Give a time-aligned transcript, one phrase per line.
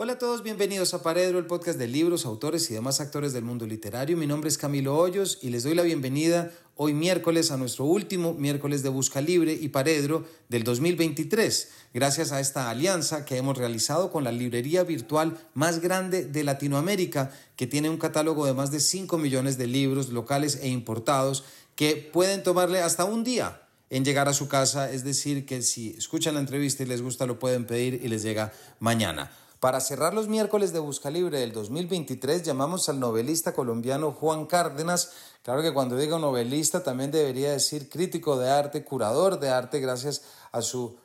[0.00, 3.42] Hola a todos, bienvenidos a Paredro, el podcast de libros, autores y demás actores del
[3.42, 4.16] mundo literario.
[4.16, 8.32] Mi nombre es Camilo Hoyos y les doy la bienvenida hoy miércoles a nuestro último
[8.32, 14.12] miércoles de Busca Libre y Paredro del 2023, gracias a esta alianza que hemos realizado
[14.12, 18.78] con la librería virtual más grande de Latinoamérica, que tiene un catálogo de más de
[18.78, 21.42] 5 millones de libros locales e importados
[21.74, 25.96] que pueden tomarle hasta un día en llegar a su casa, es decir, que si
[25.98, 29.32] escuchan la entrevista y les gusta lo pueden pedir y les llega mañana.
[29.60, 35.10] Para cerrar los miércoles de Busca Libre del 2023 llamamos al novelista colombiano Juan Cárdenas.
[35.42, 40.22] Claro que cuando digo novelista también debería decir crítico de arte, curador de arte, gracias
[40.52, 40.96] a su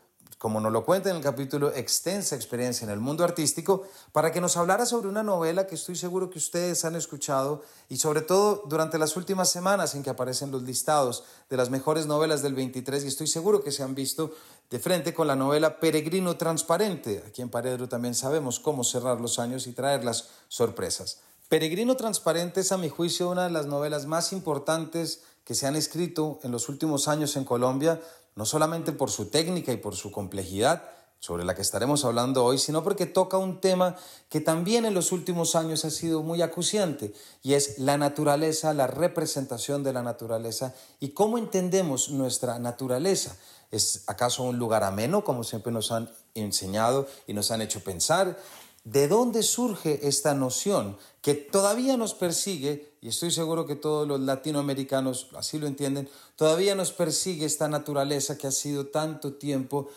[0.43, 4.41] como nos lo cuenta en el capítulo, extensa experiencia en el mundo artístico, para que
[4.41, 8.61] nos hablara sobre una novela que estoy seguro que ustedes han escuchado y sobre todo
[8.65, 13.05] durante las últimas semanas en que aparecen los listados de las mejores novelas del 23
[13.05, 14.33] y estoy seguro que se han visto
[14.69, 17.23] de frente con la novela Peregrino Transparente.
[17.25, 21.19] Aquí en Paredro también sabemos cómo cerrar los años y traer las sorpresas.
[21.47, 25.77] Peregrino Transparente es a mi juicio una de las novelas más importantes que se han
[25.77, 28.01] escrito en los últimos años en Colombia
[28.35, 30.83] no solamente por su técnica y por su complejidad,
[31.23, 33.95] sobre la que estaremos hablando hoy, sino porque toca un tema
[34.27, 38.87] que también en los últimos años ha sido muy acuciante, y es la naturaleza, la
[38.87, 43.37] representación de la naturaleza y cómo entendemos nuestra naturaleza.
[43.71, 48.37] ¿Es acaso un lugar ameno, como siempre nos han enseñado y nos han hecho pensar?
[48.83, 54.19] ¿De dónde surge esta noción que todavía nos persigue, y estoy seguro que todos los
[54.19, 59.87] latinoamericanos así lo entienden, todavía nos persigue esta naturaleza que ha sido tanto tiempo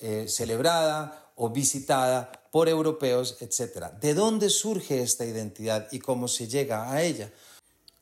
[0.00, 3.92] eh, celebrada o visitada por europeos, etc.
[3.98, 7.32] ¿De dónde surge esta identidad y cómo se llega a ella?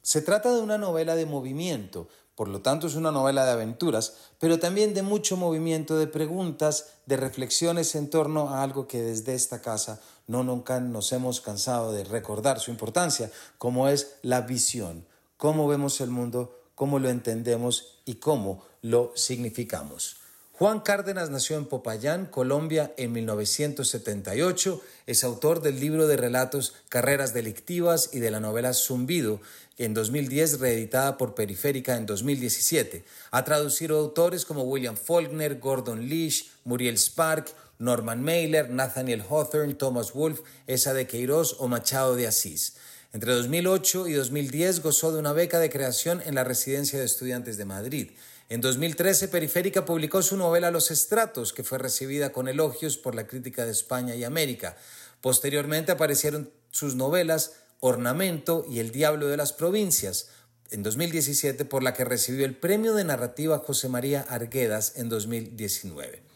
[0.03, 4.15] Se trata de una novela de movimiento, por lo tanto es una novela de aventuras,
[4.41, 9.35] pero también de mucho movimiento de preguntas, de reflexiones en torno a algo que desde
[9.35, 15.07] esta casa no nunca nos hemos cansado de recordar su importancia, como es la visión,
[15.37, 20.17] cómo vemos el mundo, cómo lo entendemos y cómo lo significamos.
[20.63, 24.81] Juan Cárdenas nació en Popayán, Colombia, en 1978.
[25.07, 29.41] Es autor del libro de relatos Carreras Delictivas y de la novela Zumbido,
[29.79, 33.05] en 2010 reeditada por Periférica en 2017.
[33.33, 40.13] Ha traducido autores como William Faulkner, Gordon Leach, Muriel Spark, Norman Mailer, Nathaniel Hawthorne, Thomas
[40.13, 42.77] Wolfe, Esa de Queiroz o Machado de Asís.
[43.13, 47.57] Entre 2008 y 2010 gozó de una beca de creación en la Residencia de Estudiantes
[47.57, 48.13] de Madrid.
[48.49, 53.27] En 2013, Periférica publicó su novela Los Estratos, que fue recibida con elogios por la
[53.27, 54.77] crítica de España y América.
[55.21, 60.29] Posteriormente aparecieron sus novelas Ornamento y El Diablo de las Provincias,
[60.71, 66.32] en 2017, por la que recibió el Premio de Narrativa José María Arguedas en 2019.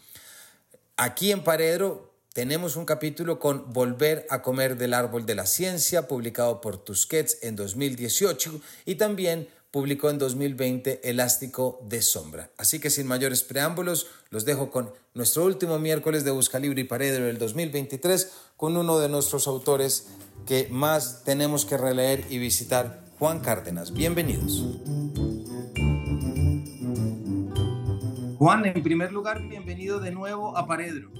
[0.99, 6.09] Aquí en Paredro tenemos un capítulo con Volver a comer del árbol de la ciencia,
[6.09, 12.51] publicado por Tusquets en 2018 y también publicó en 2020 Elástico de Sombra.
[12.57, 16.85] Así que sin mayores preámbulos, los dejo con nuestro último miércoles de Busca Libre y
[16.85, 20.07] Paredro del 2023 con uno de nuestros autores
[20.47, 23.93] que más tenemos que releer y visitar, Juan Cárdenas.
[23.93, 24.63] Bienvenidos.
[28.39, 31.11] Juan, en primer lugar, bienvenido de nuevo a Paredro.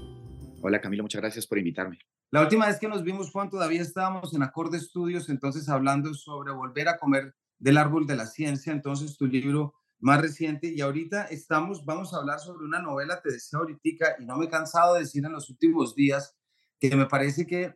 [0.61, 1.99] Hola Camilo, muchas gracias por invitarme.
[2.31, 6.53] La última vez que nos vimos, Juan, todavía estábamos en Acorde Estudios, entonces hablando sobre
[6.53, 11.25] volver a comer del árbol de la ciencia, entonces tu libro más reciente, y ahorita
[11.25, 14.93] estamos, vamos a hablar sobre una novela, te decía ahorita, y no me he cansado
[14.93, 16.37] de decir en los últimos días,
[16.79, 17.75] que me parece que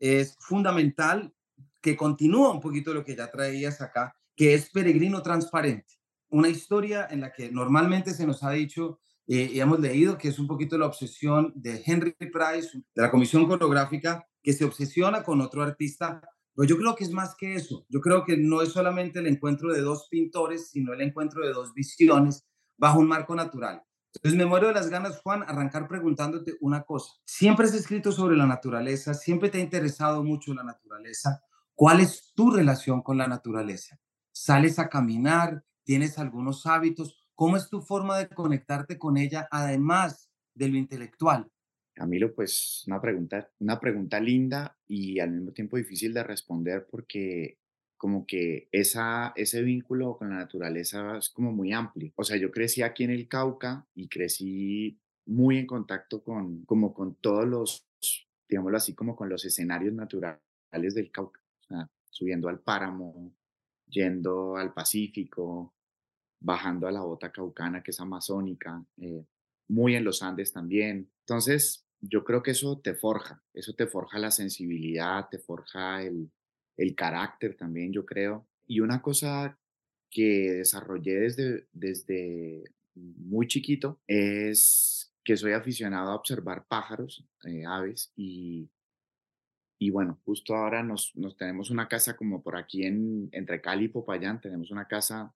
[0.00, 1.32] es fundamental,
[1.80, 6.01] que continúa un poquito lo que ya traías acá, que es Peregrino Transparente
[6.32, 10.28] una historia en la que normalmente se nos ha dicho eh, y hemos leído que
[10.28, 15.22] es un poquito la obsesión de Henry Price, de la Comisión Coreográfica, que se obsesiona
[15.22, 16.20] con otro artista.
[16.54, 17.86] Pero yo creo que es más que eso.
[17.88, 21.52] Yo creo que no es solamente el encuentro de dos pintores, sino el encuentro de
[21.52, 22.44] dos visiones
[22.76, 23.82] bajo un marco natural.
[24.14, 27.12] Entonces me muero de las ganas, Juan, arrancar preguntándote una cosa.
[27.24, 31.42] Siempre has escrito sobre la naturaleza, siempre te ha interesado mucho la naturaleza.
[31.74, 33.98] ¿Cuál es tu relación con la naturaleza?
[34.30, 35.64] ¿Sales a caminar?
[35.84, 37.16] Tienes algunos hábitos.
[37.34, 41.50] ¿Cómo es tu forma de conectarte con ella, además de lo intelectual?
[41.94, 47.58] Camilo, pues una pregunta, una pregunta linda y al mismo tiempo difícil de responder porque
[48.02, 52.12] como que esa, ese vínculo con la naturaleza es como muy amplio.
[52.16, 56.94] O sea, yo crecí aquí en el Cauca y crecí muy en contacto con, como
[56.94, 57.86] con todos los,
[58.48, 60.40] digámoslo así, como con los escenarios naturales
[60.94, 61.40] del Cauca.
[61.60, 63.32] O sea, subiendo al páramo,
[63.92, 65.74] yendo al Pacífico,
[66.40, 69.24] bajando a la bota caucana, que es amazónica, eh,
[69.68, 71.10] muy en los Andes también.
[71.20, 76.32] Entonces, yo creo que eso te forja, eso te forja la sensibilidad, te forja el,
[76.76, 78.48] el carácter también, yo creo.
[78.66, 79.58] Y una cosa
[80.10, 88.12] que desarrollé desde, desde muy chiquito es que soy aficionado a observar pájaros, eh, aves,
[88.16, 88.68] y,
[89.84, 93.88] y bueno, justo ahora nos, tenemos una casa como por aquí en, entre Cali y
[93.88, 95.34] Popayán, tenemos una casa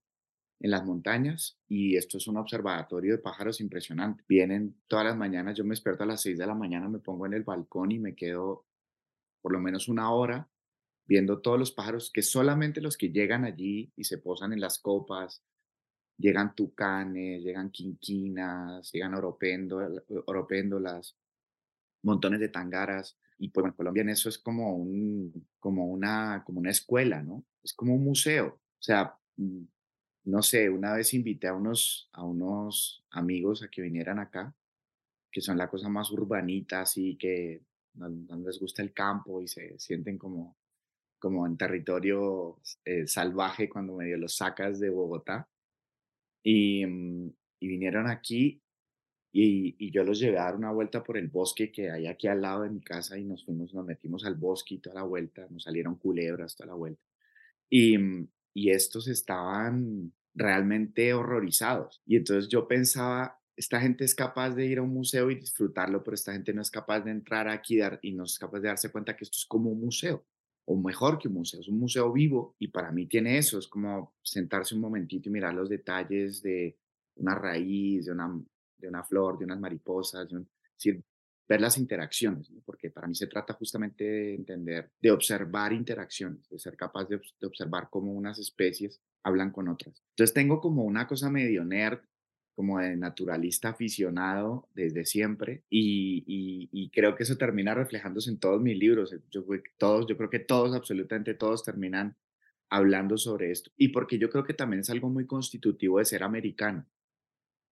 [0.60, 4.22] en las montañas y esto es un observatorio de pájaros impresionante.
[4.28, 7.26] Vienen todas las mañanas, yo me despierto a las 6 de la mañana, me pongo
[7.26, 8.64] en el balcón y me quedo
[9.43, 10.49] por lo menos una hora
[11.06, 14.78] viendo todos los pájaros, que solamente los que llegan allí y se posan en las
[14.78, 15.42] copas,
[16.19, 21.16] llegan tucanes, llegan quinquinas, llegan oropéndolas,
[22.04, 23.19] montones de tangaras.
[23.38, 27.44] Y pues en Colombia en eso es como, un, como, una, como una escuela, ¿no?
[27.62, 28.46] Es como un museo.
[28.48, 29.64] O sea, mm,
[30.24, 34.54] no sé, una vez invité a unos, a unos amigos a que vinieran acá,
[35.30, 37.62] que son la cosa más urbanita, así que
[37.94, 40.56] no, no les gusta el campo y se sienten como,
[41.18, 45.48] como en territorio eh, salvaje cuando medio los sacas de Bogotá.
[46.42, 47.30] Y, mm,
[47.60, 48.62] y vinieron aquí
[49.38, 52.40] y, yo los llevé a dar una vuelta por el bosque que hay aquí al
[52.40, 55.46] lado de mi casa y nos fuimos, nos metimos al bosque y toda la vuelta,
[55.50, 57.02] nos salieron culebras toda la vuelta.
[57.68, 62.02] Y, mm, y estos estaban realmente horrorizados.
[62.06, 66.02] Y entonces yo pensaba, esta gente es capaz de ir a un museo y disfrutarlo,
[66.02, 68.90] pero esta gente no es capaz de entrar aquí y no es capaz de darse
[68.90, 70.24] cuenta que esto es como un museo,
[70.64, 73.68] o mejor que un museo, es un museo vivo y para mí tiene eso, es
[73.68, 76.78] como sentarse un momentito y mirar los detalles de
[77.16, 78.42] una raíz, de una,
[78.78, 80.49] de una flor, de unas mariposas, de un,
[81.49, 86.58] ver las interacciones, porque para mí se trata justamente de entender, de observar interacciones, de
[86.58, 90.02] ser capaz de, observar cómo unas especies hablan con otras.
[90.11, 92.00] Entonces tengo como una cosa medio nerd,
[92.55, 98.78] como de naturalista aficionado desde siempre y, creo que eso termina reflejándose en todos mis
[98.78, 99.14] libros.
[99.31, 99.44] Yo,
[99.76, 102.17] todos, yo creo que todos, absolutamente todos terminan
[102.70, 103.70] hablando sobre esto.
[103.76, 106.87] Y porque yo creo que también es algo muy constitutivo de ser americano.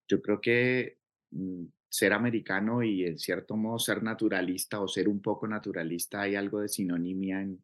[0.08, 0.98] Yo creo que
[1.30, 6.34] mm, ser americano y en cierto modo ser naturalista o ser un poco naturalista, hay
[6.34, 7.62] algo de sinonimia en,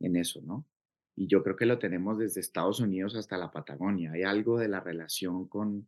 [0.00, 0.66] en eso, ¿no?
[1.14, 4.12] Y yo creo que lo tenemos desde Estados Unidos hasta la Patagonia.
[4.12, 5.86] Hay algo de la relación con,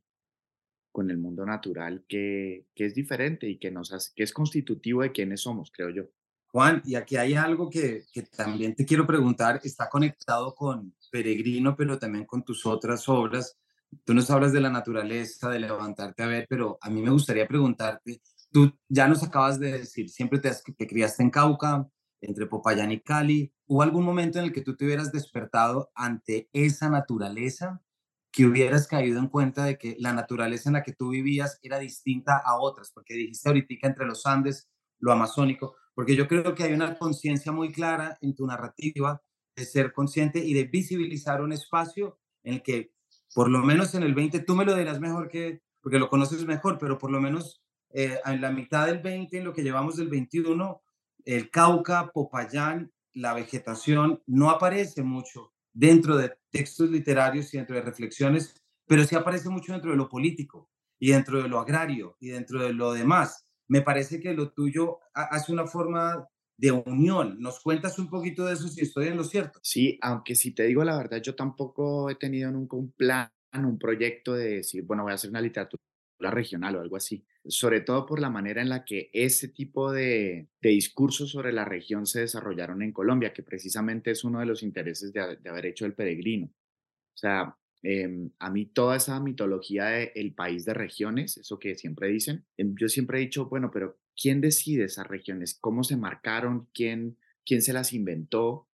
[0.93, 5.03] con el mundo natural que, que es diferente y que, nos hace, que es constitutivo
[5.03, 6.05] de quienes somos, creo yo.
[6.49, 11.75] Juan, y aquí hay algo que, que también te quiero preguntar, está conectado con Peregrino,
[11.75, 13.59] pero también con tus otras obras
[14.05, 17.47] Tú nos hablas de la naturaleza, de levantarte a ver, pero a mí me gustaría
[17.47, 21.89] preguntarte, tú ya nos acabas de decir, siempre te, te criaste en Cauca,
[22.21, 26.49] entre Popayán y Cali, ¿hubo algún momento en el que tú te hubieras despertado ante
[26.53, 27.83] esa naturaleza,
[28.31, 31.79] que hubieras caído en cuenta de que la naturaleza en la que tú vivías era
[31.79, 32.93] distinta a otras?
[32.94, 37.53] Porque dijiste ahorita entre los Andes, lo amazónico, porque yo creo que hay una conciencia
[37.53, 39.21] muy clara en tu narrativa
[39.56, 42.93] de ser consciente y de visibilizar un espacio en el que
[43.34, 46.44] por lo menos en el 20, tú me lo dirás mejor que, porque lo conoces
[46.44, 49.96] mejor, pero por lo menos eh, en la mitad del 20, en lo que llevamos
[49.96, 50.82] del 21,
[51.25, 57.82] el Cauca, Popayán, la vegetación no aparece mucho dentro de textos literarios y dentro de
[57.82, 58.55] reflexiones,
[58.86, 62.62] pero sí aparece mucho dentro de lo político y dentro de lo agrario y dentro
[62.62, 63.46] de lo demás.
[63.69, 67.41] Me parece que lo tuyo hace una forma de unión.
[67.41, 69.59] ¿Nos cuentas un poquito de eso si estoy en lo cierto?
[69.63, 73.79] Sí, aunque si te digo la verdad, yo tampoco he tenido nunca un plan, un
[73.79, 75.81] proyecto de decir, bueno, voy a hacer una literatura
[76.21, 80.49] regional o algo así, sobre todo por la manera en la que ese tipo de,
[80.61, 84.63] de discursos sobre la región se desarrollaron en Colombia, que precisamente es uno de los
[84.63, 86.47] intereses de, de haber hecho el peregrino.
[86.47, 91.75] O sea, eh, a mí toda esa mitología del el país de regiones, eso que
[91.75, 95.58] siempre dicen, eh, yo siempre he dicho, bueno, pero ¿quién decide esas regiones?
[95.60, 96.69] ¿Cómo se marcaron?
[96.74, 98.69] ¿Quién, quién se las inventó?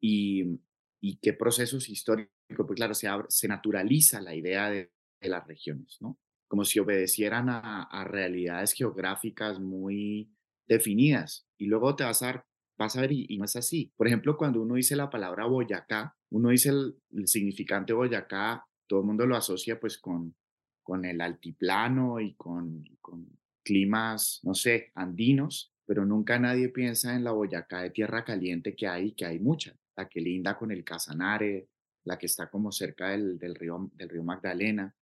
[0.00, 0.60] Y,
[1.00, 6.18] y qué procesos históricos, pues claro, se, se naturaliza la idea de, las regiones, ¿no?
[6.48, 10.30] Como si obedecieran a, realidades geográficas muy
[10.68, 11.46] definidas.
[11.56, 12.46] Y luego te vas a dar
[12.76, 13.90] vas a ver, y, y, no es así.
[13.96, 19.00] Por ejemplo, cuando uno dice la palabra Boyacá, uno dice el, el significante Boyacá, todo
[19.00, 20.34] el mundo lo asocia pues con,
[20.82, 23.26] con el altiplano y con, con
[23.64, 28.86] climas, no sé, andinos, pero nunca nadie piensa en la Boyacá de tierra caliente que
[28.86, 31.68] hay, que hay mucha, la que linda con el Casanare,
[32.04, 34.94] la que está como cerca del, del, río, del río Magdalena.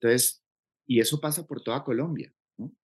[0.00, 0.42] Entonces,
[0.86, 2.32] y eso pasa por toda Colombia.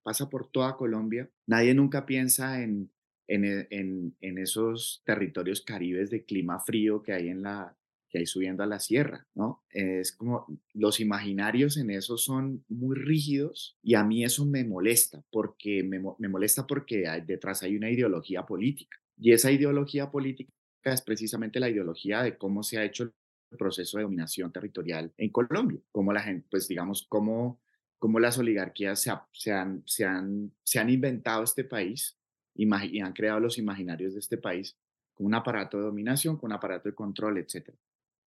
[0.03, 1.31] Pasa por toda Colombia.
[1.47, 2.91] Nadie nunca piensa en,
[3.29, 7.77] en, en, en, esos territorios caribes de clima frío que hay en la,
[8.09, 9.63] que hay subiendo a la sierra, ¿no?
[9.71, 15.23] Es como los imaginarios en eso son muy rígidos y a mí eso me molesta,
[15.31, 20.53] porque me, me molesta porque hay, detrás hay una ideología política y esa ideología política
[20.85, 23.05] es precisamente la ideología de cómo se ha hecho
[23.51, 27.61] el proceso de dominación territorial en Colombia, cómo la gente, pues digamos, cómo,
[27.99, 32.19] cómo las oligarquías se, ha, se, han, se, han, se han inventado este país
[32.55, 34.77] y han creado los imaginarios de este país
[35.15, 37.71] con un aparato de dominación, con un aparato de control, etc.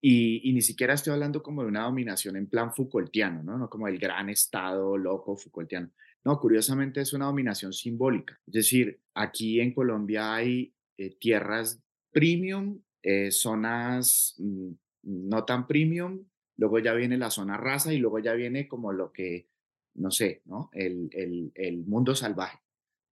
[0.03, 3.58] Y, ni siquiera estoy hablando como de una dominación en plan Foucaultiano, ¿no?
[3.58, 5.91] No como el gran Estado loco Foucaultiano.
[6.25, 8.39] No, curiosamente es una dominación simbólica.
[8.48, 11.81] Es decir, aquí en Colombia hay eh, tierras
[12.12, 14.72] premium, eh, zonas mm,
[15.03, 16.25] no tan premium,
[16.58, 19.48] luego ya viene la zona raza y luego ya viene como lo que,
[19.96, 20.70] no sé, ¿no?
[20.74, 21.10] El,
[21.55, 22.60] el, mundo salvaje.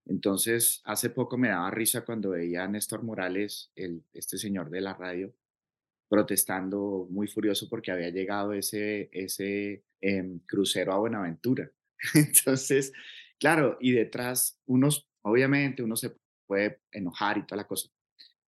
[0.05, 4.81] Entonces, hace poco me daba risa cuando veía a Néstor Morales, el, este señor de
[4.81, 5.33] la radio,
[6.09, 11.71] protestando muy furioso porque había llegado ese, ese em, crucero a Buenaventura.
[12.15, 12.91] Entonces,
[13.39, 16.15] claro, y detrás, unos, obviamente, uno se
[16.47, 17.89] puede enojar y toda la cosa,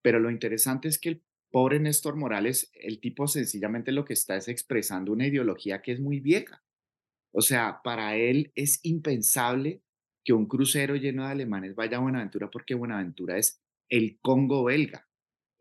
[0.02, 4.36] pero lo interesante es que el pobre Néstor Morales, el tipo sencillamente lo que está
[4.38, 6.64] es expresando una ideología que es muy vieja.
[7.34, 9.84] O sea, para él es impensable
[10.24, 15.11] que un crucero lleno de alemanes vaya a Buenaventura porque Buenaventura es el Congo belga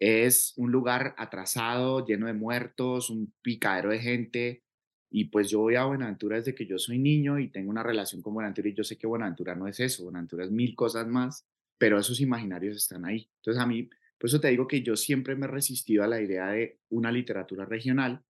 [0.01, 4.65] es un lugar atrasado, lleno de muertos, un picadero de gente.
[5.11, 8.23] Y pues yo voy a Buenaventura desde que yo soy niño y tengo una relación
[8.23, 11.47] con Buenaventura y yo sé que Buenaventura no es eso, Buenaventura es mil cosas más,
[11.79, 13.29] pero esos imaginarios están ahí.
[13.37, 16.23] Entonces a mí, por eso te digo que yo siempre me he resistido a la
[16.23, 18.23] idea de una literatura regional,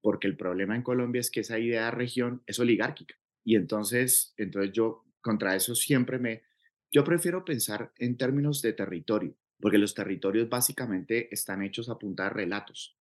[0.00, 3.14] porque el problema en Colombia es que esa idea de región es oligárquica.
[3.44, 6.42] Y entonces, entonces yo contra eso siempre me,
[6.90, 12.24] yo prefiero pensar en términos de territorio porque los territorios básicamente están hechos a punta
[12.24, 12.98] de relatos.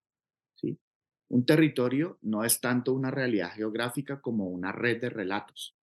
[0.53, 0.77] ¿sí?
[1.27, 5.75] Un territorio no es tanto una realidad geográfica como una red de relatos.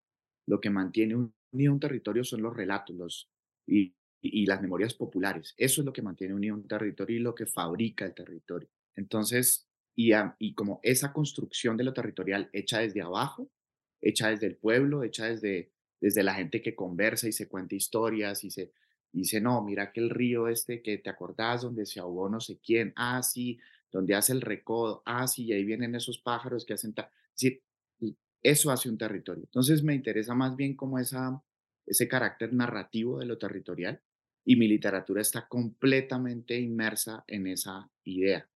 [0.47, 1.15] Lo que mantiene
[1.51, 3.29] unido un territorio son los relatos los,
[3.67, 3.93] y,
[4.45, 5.53] las memorias populares.
[5.57, 8.69] Eso es lo que mantiene unido un territorio y lo que fabrica el territorio.
[8.95, 9.67] Entonces,
[9.97, 13.51] y, y como esa construcción de lo territorial hecha desde abajo,
[13.99, 18.45] hecha desde el pueblo, hecha desde, desde la gente que conversa y se cuenta historias
[18.45, 18.71] y se,
[19.11, 22.59] dice, no, mira que el río este que te acordás donde se ahogó no sé
[22.63, 23.59] quién, ah, sí,
[23.91, 26.93] donde hace el recodo, ah, sí, y ahí vienen esos pájaros que hacen...
[27.35, 27.59] Es
[28.41, 29.43] eso hace un territorio.
[29.43, 31.43] Entonces me interesa más bien como esa,
[31.85, 34.01] ese carácter narrativo de lo territorial
[34.45, 38.47] y mi literatura está completamente inmersa en esa idea.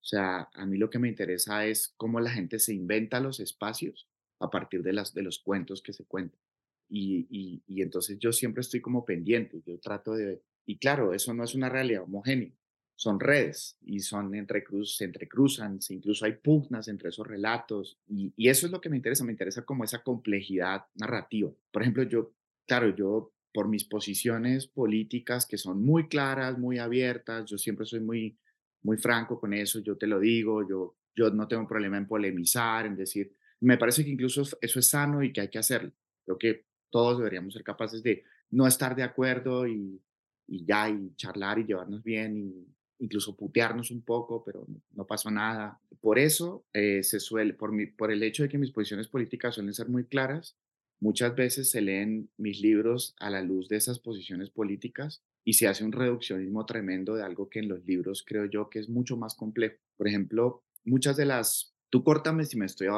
[0.00, 3.40] O sea, a mí lo que me interesa es cómo la gente se inventa los
[3.40, 4.06] espacios
[4.38, 6.40] a partir de, las, de los cuentos que se cuentan.
[6.88, 11.42] Y, y, entonces yo siempre estoy como pendiente, yo trato de, y claro, eso no
[11.42, 12.52] es una realidad homogénea,
[12.94, 18.48] son redes y son entrecruz, se entrecruzan, incluso hay pugnas entre esos relatos y, y,
[18.48, 21.50] eso es lo que me interesa, me interesa como esa complejidad narrativa.
[21.72, 22.32] Por ejemplo, yo,
[22.66, 28.00] claro, yo por mis posiciones políticas que son muy claras, muy abiertas, yo siempre soy
[28.00, 28.38] muy,
[28.82, 32.84] muy franco con eso, yo te lo digo, yo, yo no tengo problema en polemizar,
[32.84, 35.90] en decir, me parece que incluso eso es sano y que hay que hacerlo.
[36.26, 40.00] Creo que todos deberíamos ser capaces de no estar de acuerdo y,
[40.46, 42.66] y ya, y charlar y llevarnos bien, y
[42.98, 45.80] incluso putearnos un poco, pero no pasó nada.
[46.00, 49.54] Por eso eh, se suele, por, mi, por el hecho de que mis posiciones políticas
[49.54, 50.56] suelen ser muy claras,
[51.00, 55.68] muchas veces se leen mis libros a la luz de esas posiciones políticas y se
[55.68, 59.16] hace un reduccionismo tremendo de algo que en los libros creo yo que es mucho
[59.16, 59.76] más complejo.
[59.96, 62.88] Por ejemplo, muchas de las, tú córtame si me estoy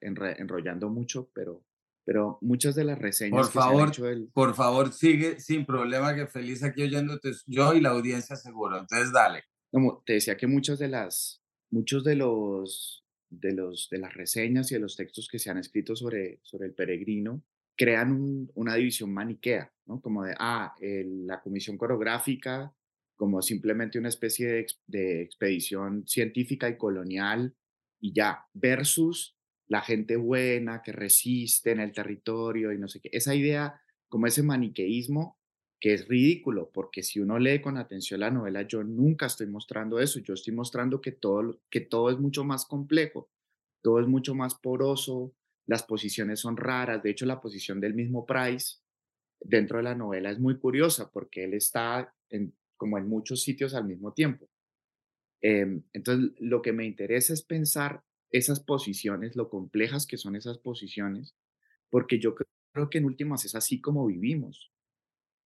[0.00, 1.64] enrollando mucho, pero
[2.06, 6.84] pero muchas de las reseñas por favor, Por favor, sigue sin problema, que feliz aquí
[6.84, 8.78] oyéndote yo y la audiencia seguro.
[8.78, 9.42] Entonces, dale.
[9.72, 14.70] Como te decía que muchas de las, muchos de los, de los, de las reseñas
[14.70, 17.42] y de los textos que se han escrito sobre, sobre el peregrino
[17.76, 20.00] crean una división maniquea, ¿no?
[20.00, 22.72] Como de, ah, la comisión coreográfica
[23.16, 27.56] como simplemente una especie de, de expedición científica y colonial
[27.98, 29.35] y ya, versus
[29.68, 33.10] la gente buena que resiste en el territorio y no sé qué.
[33.12, 35.38] Esa idea, como ese maniqueísmo,
[35.80, 40.00] que es ridículo, porque si uno lee con atención la novela, yo nunca estoy mostrando
[40.00, 43.28] eso, yo estoy mostrando que todo, que todo es mucho más complejo,
[43.82, 45.34] todo es mucho más poroso,
[45.66, 48.76] las posiciones son raras, de hecho la posición del mismo Price
[49.40, 53.74] dentro de la novela es muy curiosa, porque él está en, como en muchos sitios
[53.74, 54.48] al mismo tiempo.
[55.42, 60.58] Em, entonces, lo que me interesa es pensar esas posiciones, lo complejas que son esas
[60.58, 61.34] posiciones,
[61.90, 64.72] porque yo creo que en últimas es así como vivimos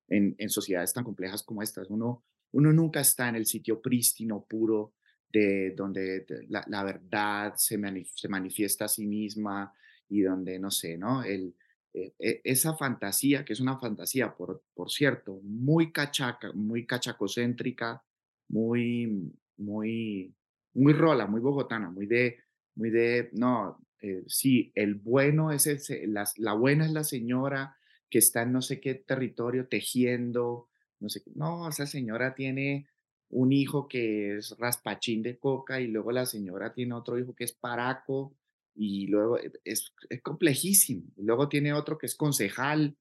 [0.08, 1.88] en, sociedades tan complejas como estas.
[1.88, 4.94] Uno, uno nunca está en el sitio prístino, puro,
[5.32, 9.72] de donde la, verdad se, manifiesta a sí misma
[10.08, 11.22] y donde, no sé, ¿no?
[11.22, 11.54] El,
[11.94, 18.02] e, e, esa fantasía, que es una fantasía, por, por cierto, muy cachaca, muy cachacocéntrica,
[18.48, 20.34] muy, muy,
[20.74, 22.38] muy rola, muy bogotana, muy de,
[22.80, 27.76] muy de, no, eh, sí, el bueno es ese, la, buena es la señora
[28.08, 32.88] que está en no sé qué territorio tejiendo, no sé, no, esa señora tiene
[33.28, 37.44] un hijo que es raspachín de coca y luego la señora tiene otro hijo que
[37.44, 38.34] es paraco
[38.74, 41.04] y luego e, es, complejísimo.
[41.16, 42.96] luego tiene otro que es concejal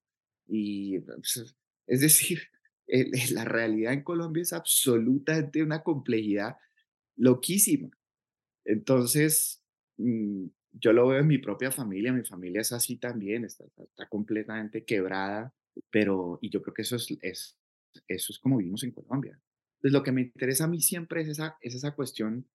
[0.46, 1.56] y pues,
[1.88, 2.42] es decir,
[3.32, 6.58] la realidad en Colombia es absolutamente una complejidad
[7.16, 7.90] loquísima.
[8.66, 9.59] Entonces,
[10.72, 13.66] yo lo veo en mi propia familia, mi familia es así también, está,
[14.10, 15.54] completamente quebrada,
[15.90, 17.58] pero, y yo creo que eso es, es,
[18.08, 19.40] eso es como vivimos en Colombia.
[19.78, 22.48] Entonces, lo que me interesa a mí siempre es esa, es esa cuestión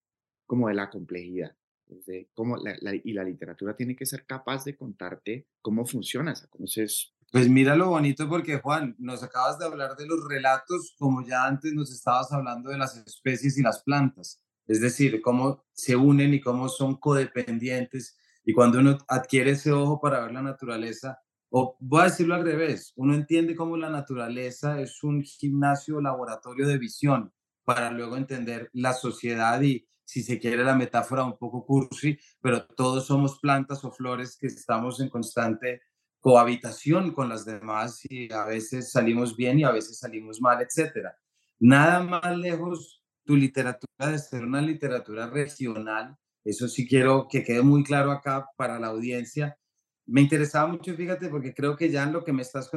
[0.45, 1.55] como de la complejidad,
[1.87, 2.57] de cómo
[3.03, 6.47] y la literatura tiene que ser capaz de contarte cómo funciona esa.
[6.53, 11.25] Entonces, pues mira lo bonito porque Juan, nos acabas de hablar de los relatos como
[11.25, 15.95] ya antes nos estabas hablando de las especies y las plantas es decir, cómo se
[15.95, 18.17] unen y cómo son codependientes.
[18.43, 21.19] Y cuando uno adquiere ese ojo para ver la naturaleza,
[21.49, 26.67] o voy a decirlo al revés, uno entiende cómo la naturaleza es un gimnasio laboratorio
[26.67, 27.31] de visión
[27.63, 32.65] para luego entender la sociedad y, si se quiere la metáfora un poco cursi, pero
[32.67, 35.81] todos somos plantas o flores que estamos en constante
[36.19, 41.17] cohabitación con las demás y a veces salimos bien y a veces salimos mal, etcétera.
[41.59, 46.15] Nada más lejos tu literatura de ser una literatura regional.
[46.43, 49.57] Eso sí quiero que quede muy claro acá para la audiencia.
[50.05, 52.69] Me interesaba mucho, fíjate, porque creo que ya en lo que me estás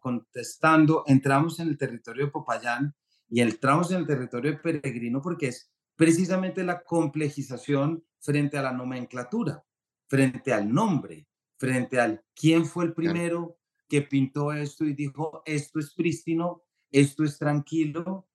[0.00, 2.94] contestando, entramos en el territorio de Popayán
[3.30, 8.72] y entramos en el territorio de Peregrino porque es precisamente la complejización frente a la
[8.72, 9.64] nomenclatura,
[10.06, 15.78] frente al nombre, frente al quién fue el primero que pintó esto y dijo, esto
[15.78, 18.28] es prístino, esto es tranquilo,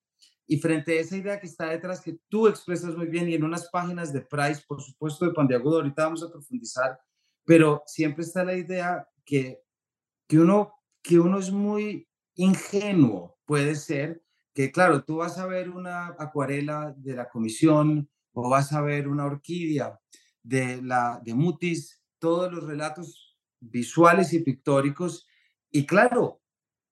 [0.46, 3.44] y frente a esa idea que está detrás, que tú expresas muy bien y en
[3.44, 7.00] unas páginas de Price, por supuesto, de Pandiagudo, ahorita vamos a profundizar,
[7.46, 9.62] pero siempre está la idea que,
[10.28, 15.70] que, uno, que uno es muy ingenuo, puede ser, que claro, tú vas a ver
[15.70, 20.00] una acuarela de la comisión o vas a ver una orquídea
[20.44, 25.28] de, la, de Mutis, todos los relatos visuales y pictóricos,
[25.72, 26.42] y claro,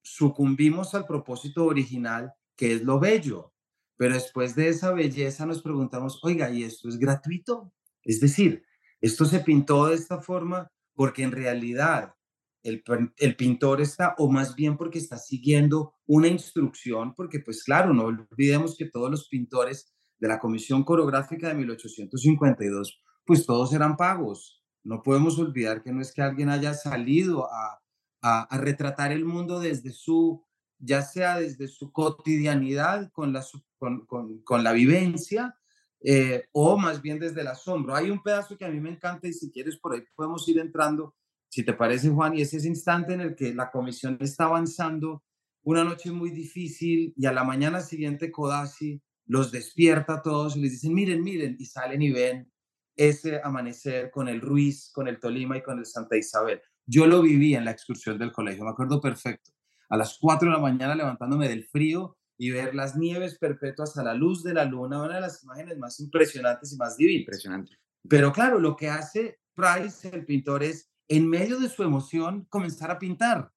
[0.01, 3.56] sucumbimos al propósito original que es lo bello.
[3.97, 7.74] Pero después de esa belleza nos preguntamos, oiga, ¿y esto es gratuito?
[8.04, 8.63] Es decir,
[9.02, 12.13] esto se pintó de esta forma porque en realidad
[12.62, 12.84] el,
[13.17, 18.04] el, pintor está, o más bien porque está siguiendo una instrucción, porque pues claro, no
[18.04, 24.63] olvidemos que todos los pintores de la Comisión Coreográfica de 1852, pues todos eran pagos.
[24.84, 27.82] No podemos olvidar que no es que alguien haya salido a,
[28.21, 30.45] a, a retratar el mundo desde su
[30.82, 33.46] ya sea desde su cotidianidad con la,
[33.78, 34.06] con,
[34.44, 35.56] con, la vivencia
[36.02, 37.96] eh, o más bien desde el asombro.
[37.96, 40.60] Hay un pedazo que a mí me encanta y si quieres por ahí podemos ir
[40.60, 41.15] entrando,
[41.50, 45.24] si te parece Juan, y es ese instante en el que la comisión está avanzando,
[45.63, 50.62] una noche muy difícil y a la mañana siguiente Codazzi los despierta a todos y
[50.62, 52.52] les dicen, miren, miren, y salen y ven
[52.96, 56.62] ese amanecer con el Ruiz, con el Tolima y con el Santa Isabel.
[56.86, 59.52] Yo lo viví en la excursión del colegio, me acuerdo perfecto
[59.91, 64.04] a las 4 de la mañana levantándome del frío y ver las nieves perpetuas a
[64.04, 67.19] la luz de la luna, una de las imágenes más impresionantes y más divinas.
[67.21, 67.77] Impresionante.
[68.08, 72.89] Pero claro, lo que hace Price, el pintor, es en medio de su emoción comenzar
[72.89, 73.51] a pintar.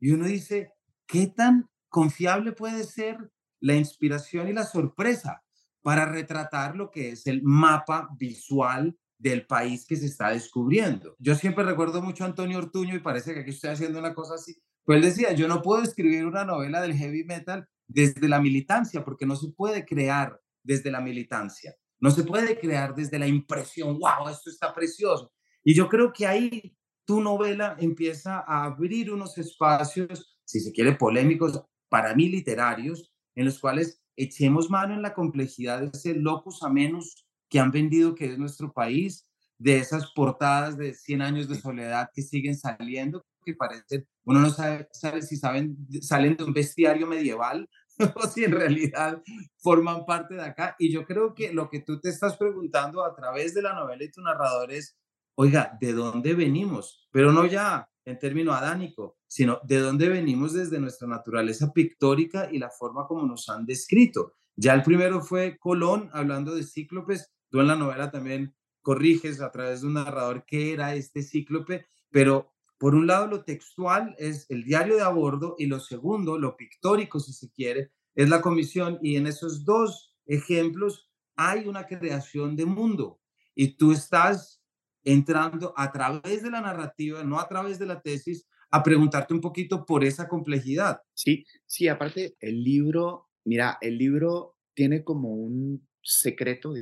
[0.00, 0.72] Y uno dice,
[1.06, 5.44] ¿qué tan confiable puede ser la inspiración y la sorpresa
[5.82, 11.14] para retratar lo que es el mapa visual del país que se está descubriendo?
[11.18, 14.36] Yo siempre recuerdo mucho a Antonio Ortuño y parece que aquí estoy haciendo una cosa
[14.36, 18.40] así, pues él decía, yo no puedo escribir una novela del heavy metal desde la
[18.40, 23.26] militancia, porque no se puede crear desde la militancia, no se puede crear desde la
[23.26, 25.32] impresión, wow, esto está precioso.
[25.62, 30.94] Y yo creo que ahí tu novela empieza a abrir unos espacios, si se quiere,
[30.94, 36.62] polémicos, para mí literarios, en los cuales echemos mano en la complejidad de ese locus
[36.62, 41.54] amenus que han vendido que es nuestro país, de esas portadas de 100 años de
[41.54, 44.88] soledad que siguen saliendo, que parecen, uno no sabe,
[45.22, 47.68] si saben, salen de un bestiario medieval
[48.16, 49.22] o si en realidad
[49.58, 50.74] forman parte de acá.
[50.78, 54.02] Y yo creo que lo que tú te estás preguntando a través de la novela
[54.04, 54.96] y tu narrador es,
[55.36, 57.08] oiga, ¿de dónde venimos?
[57.10, 62.58] Pero no ya en término adánico, sino de dónde venimos desde nuestra naturaleza pictórica y
[62.58, 64.34] la forma como nos han descrito.
[64.56, 67.32] Ya el primero fue Colón, hablando de cíclopes.
[67.48, 71.86] Tú en la novela también corriges a través de un narrador qué era este cíclope,
[72.10, 76.38] pero por un lado lo textual es el diario de a bordo y lo segundo,
[76.38, 78.98] lo pictórico, si se quiere, es la comisión.
[79.02, 83.20] Y en esos dos ejemplos hay una creación de mundo
[83.54, 84.62] y tú estás
[85.04, 89.40] entrando a través de la narrativa, no a través de la tesis, a preguntarte un
[89.40, 91.00] poquito por esa complejidad.
[91.12, 96.74] Sí, sí, aparte el libro, mira, el libro tiene como un secreto,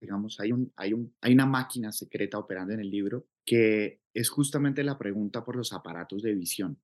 [0.00, 4.28] digamos, hay, un, hay, un, hay una máquina secreta operando en el libro que es
[4.28, 6.80] justamente la pregunta por los aparatos de visión,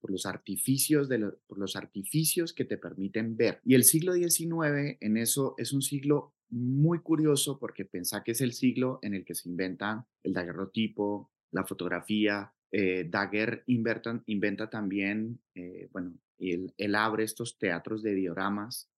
[0.00, 3.60] por los artificios, de por los artificios que te permiten ver.
[3.64, 8.40] Y el siglo XIX en eso es un siglo muy curioso porque pensá que es
[8.40, 12.52] el siglo en el que se inventan el daguerrotipo, la fotografía.
[12.70, 18.90] Eh, Daguerre inventa, inventa también, eh, bueno, él, él, abre estos teatros de dioramas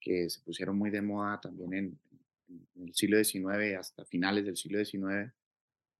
[0.00, 1.98] que se pusieron muy de moda también en,
[2.48, 5.32] en el siglo XIX hasta finales del siglo XIX,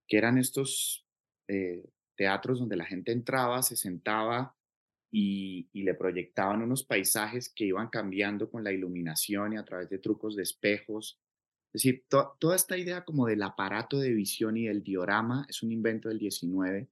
[0.09, 1.07] que eran estos
[1.49, 1.85] eh,
[2.17, 4.57] teatros donde la gente entraba, se sentaba
[5.11, 9.99] y, le proyectaban unos paisajes que iban cambiando con la iluminación y a través de
[9.99, 11.21] trucos de espejos.
[11.73, 15.71] Es decir, toda esta idea como del aparato de visión y del diorama es un
[15.71, 16.89] invento del 19.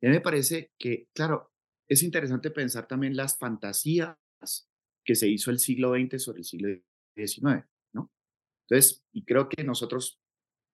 [0.00, 1.52] Y a mí me parece que, claro,
[1.88, 4.16] es interesante pensar también las fantasías
[5.04, 6.68] que se hizo el siglo XX sobre el siglo
[7.14, 8.10] XIX, ¿no?
[8.66, 10.21] Entonces, y creo que nosotros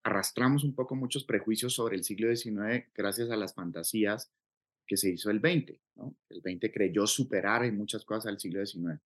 [0.09, 4.33] arrastramos un poco muchos prejuicios sobre el siglo XIX gracias a las fantasías
[4.87, 5.81] que se hizo el 20.
[5.97, 6.17] ¿no?
[6.29, 9.01] El 20 creyó superar en muchas cosas al siglo XIX.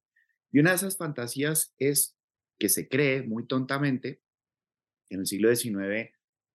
[0.51, 2.17] Y una de esas fantasías es
[2.59, 4.23] que se cree muy tontamente
[5.11, 6.13] en el siglo XIX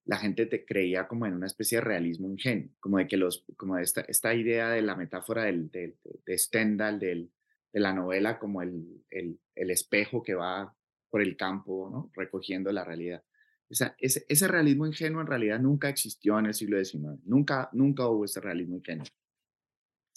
[0.08, 3.46] la gente te creía como en una especie de realismo ingenuo, como de que los,
[3.58, 7.30] como esta, esta idea de la metáfora del, de, Stendhal, de
[7.74, 9.38] la novela como el, el,
[9.70, 10.74] espejo que va
[11.10, 13.22] por el campo, recogiendo la realidad.
[13.70, 18.08] Sea, ese, ese, realismo ingenuo en realidad nunca existió en el siglo XIX, nunca, nunca
[18.08, 19.06] hubo ese realismo ingenuo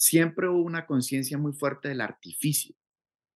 [0.01, 2.75] siempre hubo una conciencia muy fuerte del artificio,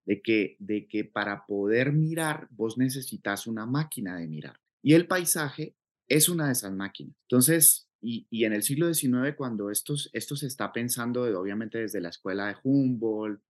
[0.07, 4.59] de que, de que para poder mirar vos necesitas una máquina de mirar.
[4.83, 5.77] Y el paisaje
[6.09, 7.15] es una de esas máquinas.
[7.29, 12.01] Entonces, y, y en el siglo XIX, cuando esto, esto se está pensando, obviamente desde
[12.01, 13.43] la escuela de Humboldt,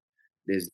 [0.44, 0.72] desde,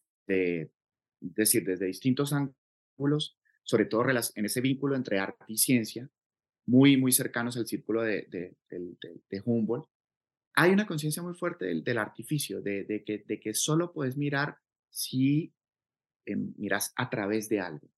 [1.20, 6.08] es decir, desde distintos ángulos, sobre todo en ese vínculo entre arte y ciencia,
[6.66, 9.88] muy, muy cercanos al círculo de, de, de Humboldt,
[10.54, 14.58] hay una conciencia muy fuerte del, artificio, de, que, de que solo puedes mirar
[14.90, 15.54] si
[16.26, 17.88] em, miras a través de algo.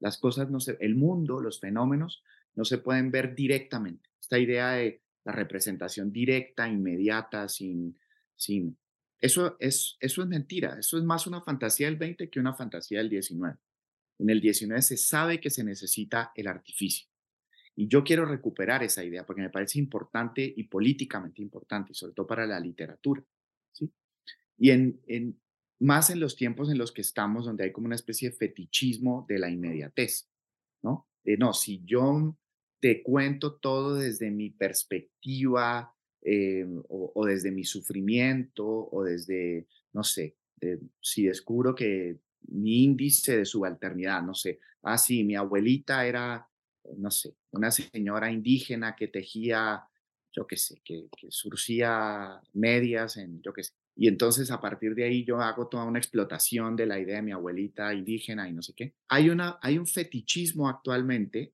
[0.00, 2.22] Las cosas no se, el mundo, los fenómenos
[2.54, 4.08] no se pueden ver directamente.
[4.20, 7.98] Esta idea de la representación directa, inmediata, sin,
[8.34, 8.78] sin,
[9.20, 10.78] eso es, eso es mentira.
[10.78, 13.58] Eso es más una fantasía del 20 que una fantasía del 19.
[14.20, 17.08] En el 19 se sabe que se necesita el artificio.
[17.74, 22.12] Y yo quiero recuperar esa idea porque me parece importante y políticamente importante, y sobre
[22.12, 23.24] todo para la literatura.
[23.72, 23.90] ¿sí?
[24.58, 25.40] Y en, en,
[25.78, 29.24] más en los tiempos en los que estamos, donde hay como una especie de fetichismo
[29.28, 30.28] de la inmediatez,
[30.82, 31.08] ¿no?
[31.24, 32.36] De no, si yo
[32.80, 40.36] te cuento todo desde mi perspectiva eh, o, desde mi sufrimiento o desde, no sé,
[41.00, 46.50] si descubro que mi índice de subalternidad, no sé, ah, sí, mi abuelita era
[46.96, 49.84] no sé, una señora indígena que tejía,
[50.32, 53.72] yo qué sé, que, surcía medias en, yo qué sé.
[53.96, 57.22] Y entonces a partir de ahí yo hago toda una explotación de la idea de
[57.22, 58.94] mi abuelita indígena y no sé qué.
[59.08, 61.52] Hay, una, hay un fetichismo actualmente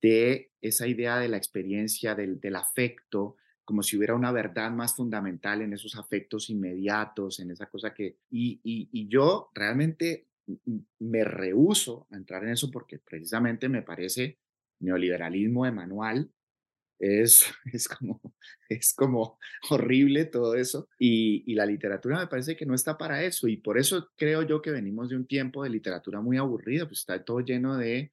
[0.00, 4.94] de esa idea de la experiencia, del, del afecto, como si hubiera una verdad más
[4.94, 8.18] fundamental en esos afectos inmediatos, en esa cosa que...
[8.30, 10.28] Y, y, yo realmente
[10.98, 14.38] me rehuso a entrar en eso porque precisamente me parece
[14.80, 16.30] neoliberalismo de manual.
[16.98, 18.20] Es, es, como,
[18.68, 19.38] es como
[19.70, 20.88] horrible todo eso.
[20.98, 23.48] Y, y, la literatura me parece que no está para eso.
[23.48, 27.00] Y por eso creo yo que venimos de un tiempo de literatura muy aburrida, pues
[27.00, 28.12] está todo lleno de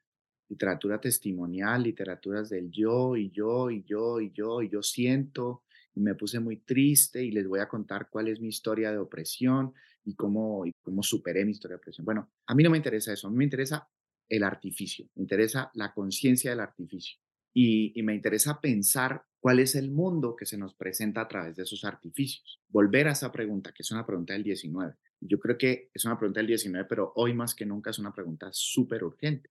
[0.51, 5.63] literatura testimonial, literaturas del yo y yo y yo y yo y yo siento
[5.95, 8.97] y me puse muy triste y les voy a contar cuál es mi historia de
[8.97, 12.03] opresión y cómo, y cómo superé mi historia de opresión.
[12.03, 13.87] Bueno, a mí no me interesa eso, a mí me interesa
[14.27, 17.17] el artificio, me interesa la conciencia del artificio
[17.53, 21.63] y, me interesa pensar cuál es el mundo que se nos presenta a través de
[21.63, 22.61] esos artificios.
[22.67, 24.95] Volver a esa pregunta, que es una pregunta del 19.
[25.21, 28.13] Yo creo que es una pregunta del 19, pero hoy más que nunca es una
[28.13, 29.49] pregunta súper urgente,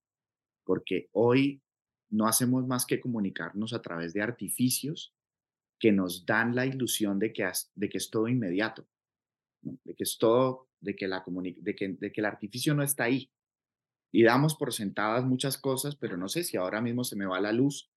[0.65, 1.63] porque hoy
[2.11, 5.15] no hacemos más que comunicarnos a través de artificios
[5.79, 8.87] que nos dan la ilusión de que, de es todo inmediato,
[9.63, 13.31] de que es todo, de que, la de de que el artificio no está ahí,
[14.13, 17.41] y damos por sentadas muchas cosas, pero no sé si ahora mismo se me va
[17.41, 17.91] la luz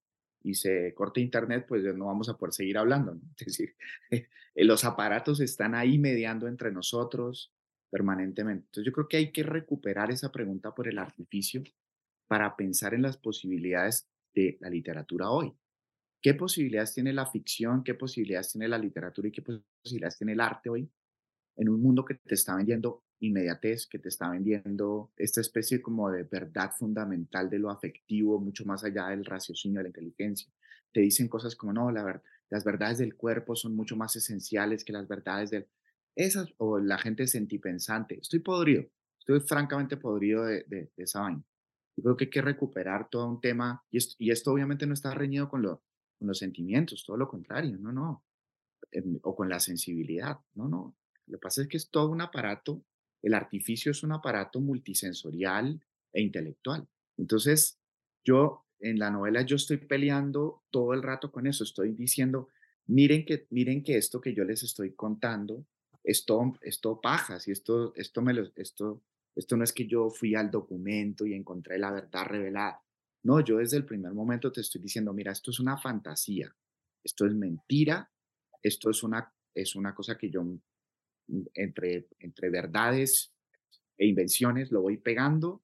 [0.43, 3.17] y se corta internet, pues no vamos a poder seguir hablando.
[4.56, 7.52] Los aparatos están ahí mediando entre nosotros
[7.89, 8.65] permanentemente.
[8.65, 11.63] Entonces yo creo que hay que recuperar esa pregunta por el artificio
[12.27, 15.53] para pensar en las posibilidades de la literatura hoy.
[16.21, 17.83] ¿Qué posibilidades tiene la ficción?
[17.83, 20.89] ¿Qué posibilidades tiene la literatura y qué posibilidades tiene el arte hoy
[21.55, 26.09] en un mundo que te está vendiendo inmediatez, que te está vendiendo esta especie como
[26.09, 30.51] de verdad fundamental de lo afectivo, mucho más allá del raciocinio, de la inteligencia.
[30.91, 34.93] Te dicen cosas como, no, la las verdades del cuerpo son mucho más esenciales que
[34.93, 35.67] las verdades del...
[36.15, 38.19] Esas, o la gente sentipensante.
[38.21, 38.86] Estoy podrido,
[39.17, 41.43] estoy francamente podrido de, de, esa vaina.
[41.95, 44.93] Yo creo que hay que recuperar todo un tema, y esto, y esto obviamente no
[44.93, 45.84] está reñido con, lo,
[46.17, 48.23] con los sentimientos, todo lo contrario, no, no,
[48.91, 50.95] em, o con la sensibilidad, no, no.
[51.27, 52.84] Lo que pasa es que es todo un aparato
[53.23, 56.88] el artificio es un aparato multisensorial e intelectual.
[57.17, 57.79] Entonces,
[58.23, 62.49] yo en la novela yo estoy peleando todo el rato con eso, estoy diciendo,
[62.86, 65.65] miren que, miren que esto que yo les estoy contando,
[66.03, 69.01] esto, esto pajas y esto, esto, me lo, esto,
[69.35, 72.81] esto no es que yo fui al documento y encontré la verdad revelada.
[73.23, 76.53] No, yo desde el primer momento te estoy diciendo, mira, esto es una fantasía,
[77.03, 78.11] esto es mentira,
[78.61, 80.43] esto es una, es una cosa que yo
[81.53, 83.33] entre, entre verdades
[83.97, 85.63] e invenciones, lo voy pegando.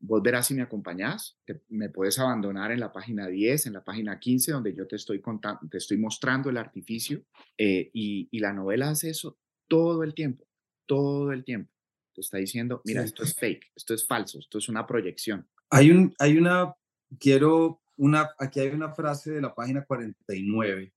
[0.00, 4.18] Vos verás si me acompañás, me puedes abandonar en la página 10, en la página
[4.18, 7.24] 15, donde yo te estoy, contando, te estoy mostrando el artificio.
[7.56, 10.46] Eh, y, la novela hace eso todo el tiempo,
[10.86, 11.72] todo el tiempo.
[12.18, 15.48] Te está diciendo, mira, esto es fake, esto es falso, esto es una proyección.
[15.70, 16.74] Hay, un, hay una,
[17.16, 20.92] quiero, una, aquí hay una frase de la página 49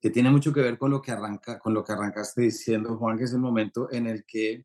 [0.00, 3.18] que tiene mucho que ver con lo que, arranca, con lo que arrancaste diciendo, Juan,
[3.18, 4.64] que es el momento en el que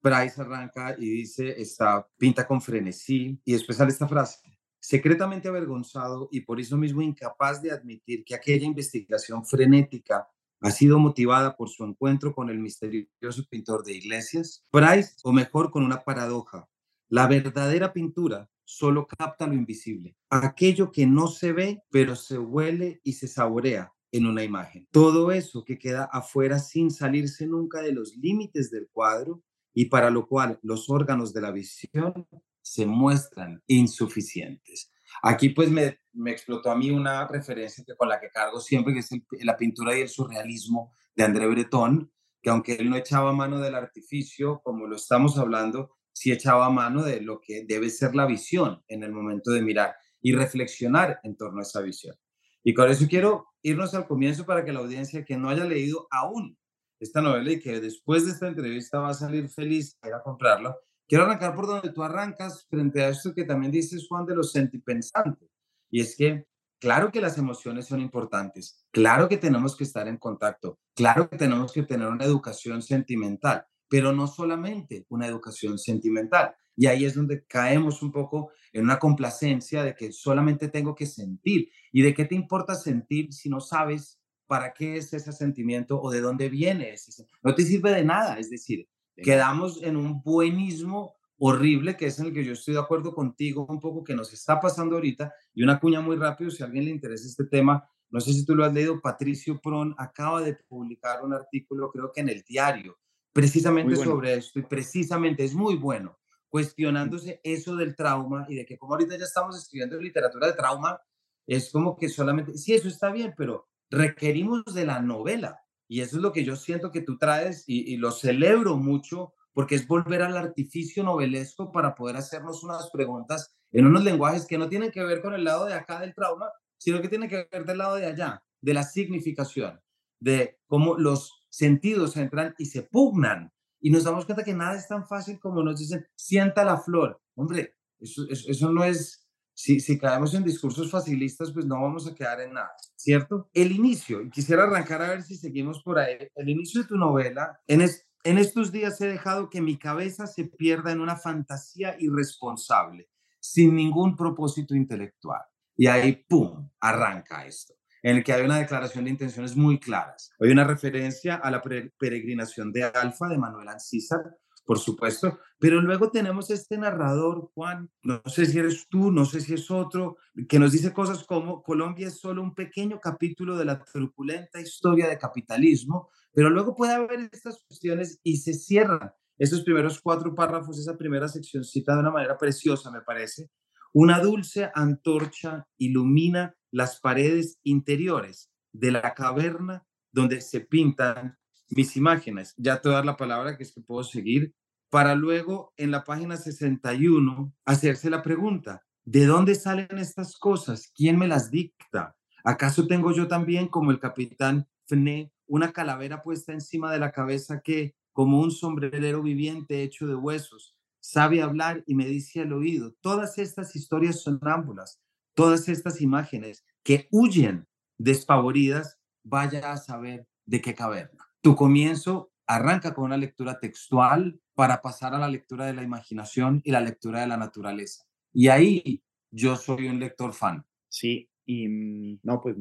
[0.00, 4.38] Price arranca y dice, está, pinta con frenesí, y después sale esta frase,
[4.80, 10.26] secretamente avergonzado y por eso mismo incapaz de admitir que aquella investigación frenética
[10.60, 15.70] ha sido motivada por su encuentro con el misterioso pintor de iglesias, Price, o mejor
[15.70, 16.68] con una paradoja,
[17.08, 23.00] la verdadera pintura solo capta lo invisible, aquello que no se ve, pero se huele
[23.04, 24.88] y se saborea, en una imagen.
[24.90, 29.42] Todo eso que queda afuera sin salirse nunca de los límites del cuadro
[29.74, 32.26] y para lo cual los órganos de la visión
[32.62, 34.90] se muestran insuficientes.
[35.22, 39.00] Aquí pues me, explotó a mí una referencia que con la que cargo siempre, que
[39.00, 39.10] es
[39.42, 42.10] la pintura y el surrealismo de André Breton,
[42.42, 47.02] que aunque él no echaba mano del artificio, como lo estamos hablando, sí echaba mano
[47.02, 51.36] de lo que debe ser la visión en el momento de mirar y reflexionar en
[51.36, 52.16] torno a esa visión.
[52.62, 56.06] Y con eso quiero irnos al comienzo para que la audiencia que no haya leído
[56.10, 56.56] aún
[56.98, 61.24] esta novela y que después de esta entrevista va a salir feliz a comprarla, quiero
[61.24, 65.48] arrancar por donde tú arrancas frente a esto que también dices, Juan, de los sentipensantes.
[65.90, 66.46] Y es que,
[66.80, 71.36] claro que las emociones son importantes, claro que tenemos que estar en contacto, claro que
[71.36, 76.54] tenemos que tener una educación sentimental, pero no solamente una educación sentimental.
[76.76, 81.06] Y ahí es donde caemos un poco en una complacencia de que solamente tengo que
[81.06, 81.70] sentir.
[81.90, 86.10] ¿Y de qué te importa sentir si no sabes para qué es ese sentimiento o
[86.10, 88.38] de dónde viene ese No te sirve de nada.
[88.38, 92.80] Es decir, quedamos en un buenismo horrible, que es en el que yo estoy de
[92.80, 95.32] acuerdo contigo un poco, que nos está pasando ahorita.
[95.54, 98.44] Y una cuña muy rápido, si a alguien le interesa este tema, no sé si
[98.44, 102.42] tú lo has leído, Patricio Pron acaba de publicar un artículo, creo que en el
[102.42, 102.98] diario,
[103.32, 108.78] precisamente sobre esto, y precisamente es muy bueno cuestionándose eso del trauma y de que
[108.78, 110.98] como ahorita ya estamos escribiendo literatura de trauma,
[111.46, 115.60] es como que solamente, sí, eso está bien, pero requerimos de la novela.
[115.88, 119.74] Y eso es lo que yo siento que tú traes y, lo celebro mucho porque
[119.74, 124.68] es volver al artificio novelesco para poder hacernos unas preguntas en unos lenguajes que no
[124.68, 127.64] tienen que ver con el lado de acá del trauma, sino que tienen que ver
[127.64, 129.80] del lado de allá, de la significación,
[130.20, 134.88] de cómo los sentidos entran y se pugnan y nos damos cuenta que nada es
[134.88, 137.20] tan fácil como nos dicen, sienta la flor.
[137.34, 139.25] Hombre, eso, eso, no es,
[139.56, 143.48] si, si, caemos en discursos facilistas, pues no vamos a quedar en nada, ¿cierto?
[143.54, 146.96] El inicio, y quisiera arrancar a ver si seguimos por ahí, el inicio de tu
[146.98, 151.96] novela, en, en estos días he dejado que mi cabeza se pierda en una fantasía
[151.98, 153.08] irresponsable,
[153.40, 155.40] sin ningún propósito intelectual.
[155.74, 160.30] Y ahí, ¡pum!, arranca esto en el que hay una declaración de intenciones muy claras.
[160.38, 164.20] Hay una referencia a la peregrinación de Alfa de Manuel Ancísar,
[164.66, 169.40] por supuesto, pero luego tenemos este narrador, Juan, no sé si eres tú, no sé
[169.40, 170.16] si es otro,
[170.48, 175.08] que nos dice cosas como Colombia es solo un pequeño capítulo de la truculenta historia
[175.08, 180.78] de capitalismo, pero luego puede haber estas cuestiones y se cierran esos primeros cuatro párrafos,
[180.78, 183.50] esa primera sección cita de una manera preciosa, me parece.
[183.92, 192.54] Una dulce antorcha ilumina las paredes interiores de la caverna donde se pintan mis imágenes.
[192.56, 194.54] Ya te voy dar la palabra que es que puedo seguir
[194.90, 200.92] para luego en la página 61 hacerse la pregunta, ¿de dónde salen estas cosas?
[200.94, 202.16] ¿Quién me las dicta?
[202.44, 207.60] ¿Acaso tengo yo también, como el capitán Fne, una calavera puesta encima de la cabeza
[207.60, 212.94] que, como un sombrerero viviente hecho de huesos, sabe hablar y me dice al oído?
[213.00, 215.00] Todas estas historias sonámbulas,
[215.34, 217.66] todas estas imágenes que huyen
[217.98, 221.25] despavoridas, vaya a saber de qué caverna.
[221.42, 226.60] Tu comienzo arranca con una lectura textual para pasar a la lectura de la imaginación
[226.64, 228.04] y la lectura de la naturaleza.
[228.32, 230.64] Y ahí yo soy un lector fan.
[230.88, 232.56] Sí, y mm, no, pues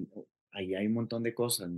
[0.51, 1.69] ahí hay un montón de cosas,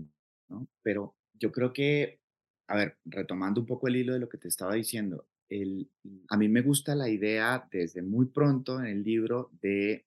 [0.49, 0.67] ¿no?
[0.81, 2.19] Pero yo creo que,
[2.67, 5.89] a ver, retomando un poco el hilo de lo que te estaba diciendo, el,
[6.29, 10.05] a mí me gusta la idea desde muy pronto en el libro de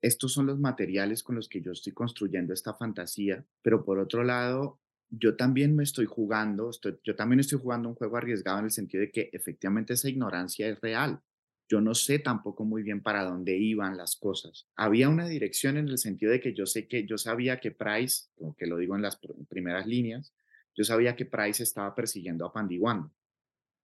[0.00, 4.24] estos son los materiales con los que yo estoy construyendo esta fantasía, pero por otro
[4.24, 4.80] lado,
[5.14, 6.70] yo también me estoy jugando,
[7.04, 10.66] yo también estoy jugando un juego arriesgado en el sentido de que efectivamente esa ignorancia
[10.66, 11.20] es real.
[11.68, 14.66] Yo no sé tampoco muy bien para dónde iban las cosas.
[14.74, 18.30] Había una dirección en el sentido de que yo sé que yo sabía que Price,
[18.34, 20.32] como que lo digo en las primeras líneas,
[20.74, 23.10] yo sabía que Price estaba persiguiendo a Pandiguando.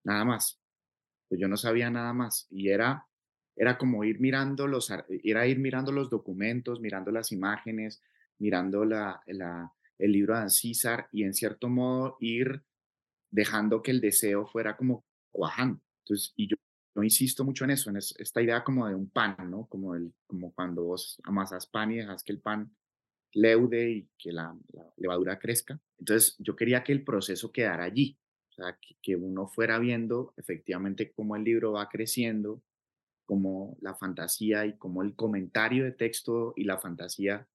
[0.05, 0.59] Nada más.
[1.29, 3.05] Pues yo no sabía nada más y era
[3.55, 4.91] era como ir mirando los
[5.25, 8.01] era ir mirando los documentos, mirando las imágenes,
[8.39, 12.63] mirando la, la el libro de César y en cierto modo ir
[13.31, 15.81] dejando que el deseo fuera como cuajando.
[16.05, 16.57] Entonces, y yo,
[16.95, 19.67] no insisto mucho en eso, en esta idea como de un pan, ¿no?
[19.67, 22.75] Como, el, como cuando vos amasas pan y dejas que el pan
[23.33, 24.57] leude y que la,
[24.97, 25.79] levadura crezca.
[25.99, 28.19] Entonces, yo quería que el proceso quedara allí,
[28.57, 32.63] que, que uno fuera viendo efectivamente cómo el libro va creciendo,
[33.27, 37.47] cómo la fantasía y cómo el comentario de texto y la fantasía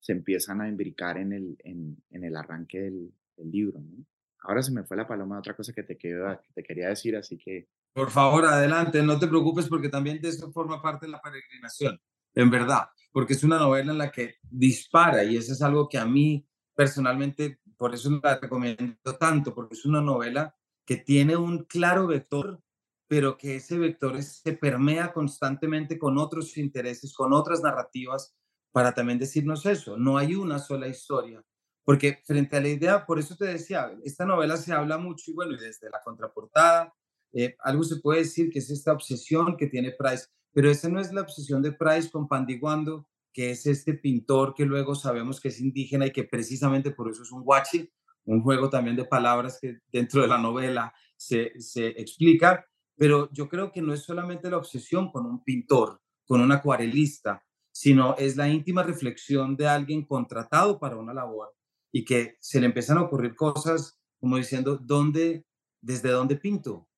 [0.00, 3.80] se empiezan a imbricar en el, en, en el arranque del, del libro.
[3.80, 4.04] ¿no?
[4.42, 6.16] Ahora se me fue la paloma otra cosa que te, que
[6.54, 7.68] te quería decir, así que...
[7.92, 12.00] Por favor, adelante, no te preocupes porque también de esto forma parte de la peregrinación,
[12.34, 15.98] en verdad, porque es una novela en la que dispara y eso es algo que
[15.98, 20.54] a mí personalmente, por eso la recomiendo tanto, porque es una novela
[20.84, 22.62] que tiene un claro vector,
[23.08, 28.36] pero que ese vector se permea constantemente con otros intereses, con otras narrativas,
[28.76, 31.42] para también decirnos eso, no hay una sola historia,
[31.82, 35.32] porque frente a la idea, por eso te decía, esta novela se habla mucho y
[35.34, 36.92] bueno, y desde la contraportada,
[37.32, 41.00] eh, algo se puede decir que es esta obsesión que tiene Price, pero esa no
[41.00, 45.48] es la obsesión de Price con Pandiguando, que es este pintor que luego sabemos que
[45.48, 47.90] es indígena y que precisamente por eso es un guachi,
[48.26, 53.48] un juego también de palabras que dentro de la novela se, se explica, pero yo
[53.48, 57.42] creo que no es solamente la obsesión con un pintor, con un acuarelista,
[57.78, 61.54] sino es la íntima reflexión de alguien contratado para una labor
[61.92, 65.44] y que se le empiezan a ocurrir cosas como diciendo, ¿dónde,
[65.82, 66.88] desde dónde pinto?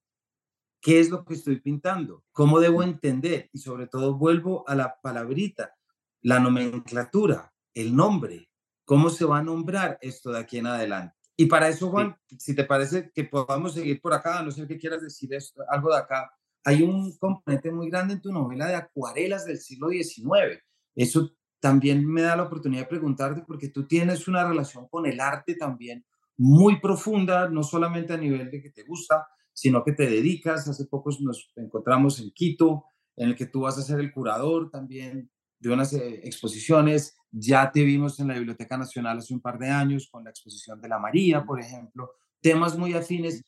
[0.80, 2.22] ¿Qué es lo que estoy pintando?
[2.30, 3.50] ¿Cómo debo entender?
[3.52, 5.74] Y sobre todo vuelvo a la palabrita,
[6.22, 8.48] la nomenclatura, el nombre.
[8.84, 11.16] ¿Cómo se va a nombrar esto de aquí en adelante?
[11.36, 14.78] Y para eso, Juan, si te parece que podamos seguir por acá, no sé qué
[14.78, 16.37] quieras decir esto, algo de acá,
[16.68, 20.62] hay un componente muy grande en tu novela de acuarelas del siglo XIX.
[20.94, 25.18] Eso también me da la oportunidad de preguntarte porque tú tienes una relación con el
[25.18, 26.04] arte también
[26.36, 30.68] muy profunda, no solamente a nivel de que te gusta, sino que te dedicas.
[30.68, 32.84] Hace poco nos encontramos en Quito,
[33.16, 37.16] en el que tú vas a ser el curador también de unas eh, exposiciones.
[37.30, 40.82] Ya te vimos en la Biblioteca Nacional hace un par de años con la exposición
[40.82, 42.10] de la María, por ejemplo,
[42.42, 43.42] temas muy afines.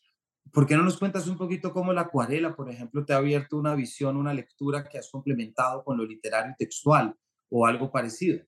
[0.53, 3.57] ¿Por qué no nos cuentas un poquito cómo la acuarela, por ejemplo, te ha abierto
[3.57, 7.17] una visión, una lectura que has complementado con lo literario y textual?
[7.51, 8.41] o algo parecido.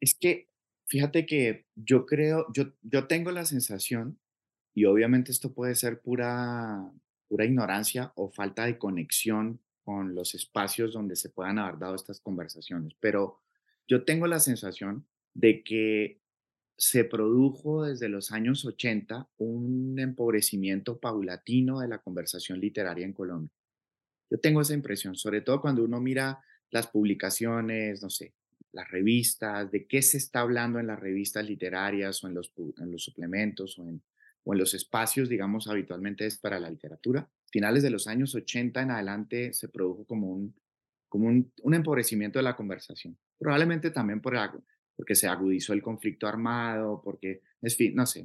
[0.00, 0.48] Es que,
[0.86, 4.18] fíjate que yo creo, yo, yo tengo la sensación,
[4.74, 6.92] y obviamente esto puede ser pura,
[7.28, 12.20] pura ignorancia o falta de conexión con los espacios donde se puedan haber dado estas
[12.20, 13.40] conversaciones, pero
[13.88, 16.20] yo tengo la sensación de que
[16.76, 23.50] se produjo desde los años 80 un empobrecimiento paulatino de la conversación literaria en Colombia.
[24.30, 28.34] Yo tengo esa impresión, sobre todo cuando uno mira las publicaciones, no sé,
[28.72, 32.92] las revistas, de qué se está hablando en las revistas literarias o en los, en
[32.92, 34.02] los suplementos o en,
[34.44, 37.28] los espacios, digamos, habitualmente es para la literatura.
[37.50, 40.54] Finales de los años 80 en adelante se produjo como un,
[41.10, 43.18] un, empobrecimiento de la conversación.
[43.38, 44.36] Probablemente también por,
[44.96, 48.24] porque se agudizó el conflicto armado, porque, en fin, no sé,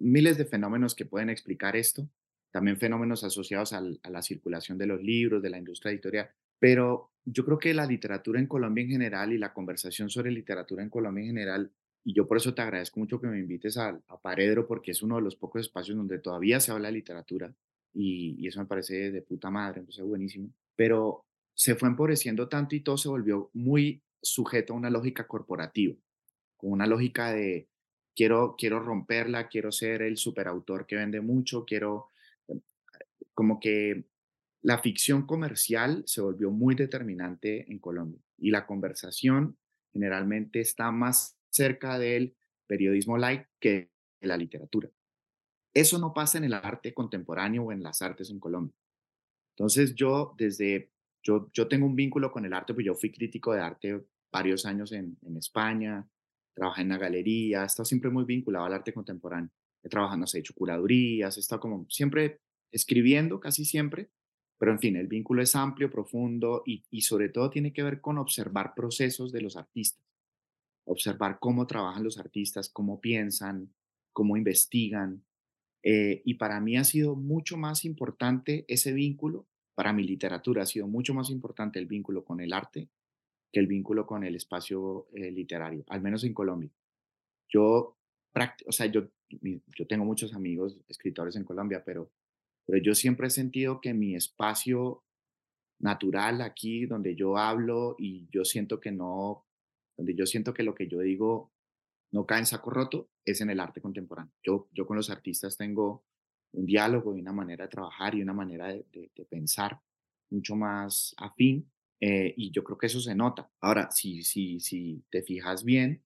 [0.00, 2.08] miles de fenómenos que pueden explicar esto.
[2.52, 6.30] también fenómenos asociados a la circulación de los libros, de la industria editorial.
[6.58, 10.82] Pero yo creo que la literatura en Colombia en general y la conversación sobre literatura
[10.82, 11.70] en Colombia en general,
[12.04, 15.02] y yo por eso te agradezco mucho que me invites a, a Paredro, porque es
[15.02, 17.54] uno de los pocos espacios donde todavía se habla de literatura,
[17.94, 20.50] y, y eso me parece de puta madre, entonces buenísimo.
[20.76, 25.94] Pero se fue empobreciendo tanto y todo se volvió muy sujeto a una lógica corporativa,
[26.60, 27.68] con una lógica de
[28.14, 32.08] quiero, quiero romperla, quiero ser el superautor que vende mucho, quiero
[33.34, 34.04] como que
[34.62, 39.56] la ficción comercial se volvió muy determinante en Colombia y la conversación
[39.92, 42.36] generalmente está más cerca del
[42.66, 43.90] periodismo light que
[44.20, 44.90] de la literatura.
[45.72, 48.74] Eso no pasa en el arte contemporáneo o en las artes en Colombia.
[49.56, 50.90] Entonces yo desde,
[51.22, 54.66] yo, yo tengo un vínculo con el arte, pues yo fui crítico de arte varios
[54.66, 56.06] años en, en España,
[56.54, 59.50] trabajé en la galería, he estado siempre muy vinculado al arte contemporáneo.
[59.82, 62.40] He trabajado, no sé, he hecho curadurías, he estado como siempre
[62.70, 64.10] escribiendo casi siempre,
[64.58, 68.00] pero en fin, el vínculo es amplio, profundo y, y sobre todo tiene que ver
[68.00, 70.04] con observar procesos de los artistas,
[70.84, 73.72] observar cómo trabajan los artistas, cómo piensan,
[74.12, 75.24] cómo investigan.
[75.82, 80.66] Eh, y para mí ha sido mucho más importante ese vínculo, para mi literatura ha
[80.66, 82.90] sido mucho más importante el vínculo con el arte
[83.52, 86.70] que el vínculo con el espacio eh, literario, al menos en Colombia.
[87.48, 87.96] Yo,
[88.66, 92.10] o sea, yo, yo tengo muchos amigos escritores en Colombia, pero
[92.70, 95.02] pero yo siempre he sentido que mi espacio
[95.80, 99.44] natural aquí, donde yo hablo y yo siento que no,
[99.96, 101.50] donde yo siento que lo que yo digo
[102.12, 104.32] no cae en saco roto, es en el arte contemporáneo.
[104.44, 106.04] Yo, yo con los artistas tengo
[106.52, 108.84] un diálogo y una manera de trabajar y una manera de,
[109.28, 109.80] pensar
[110.30, 111.68] mucho más afín
[112.00, 113.50] eh, y yo creo que eso se nota.
[113.60, 116.02] Ahora, si, si, si te fijas bien,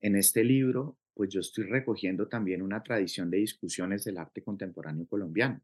[0.00, 5.06] en este libro, pues yo estoy recogiendo también una tradición de discusiones del arte contemporáneo
[5.06, 5.60] colombiano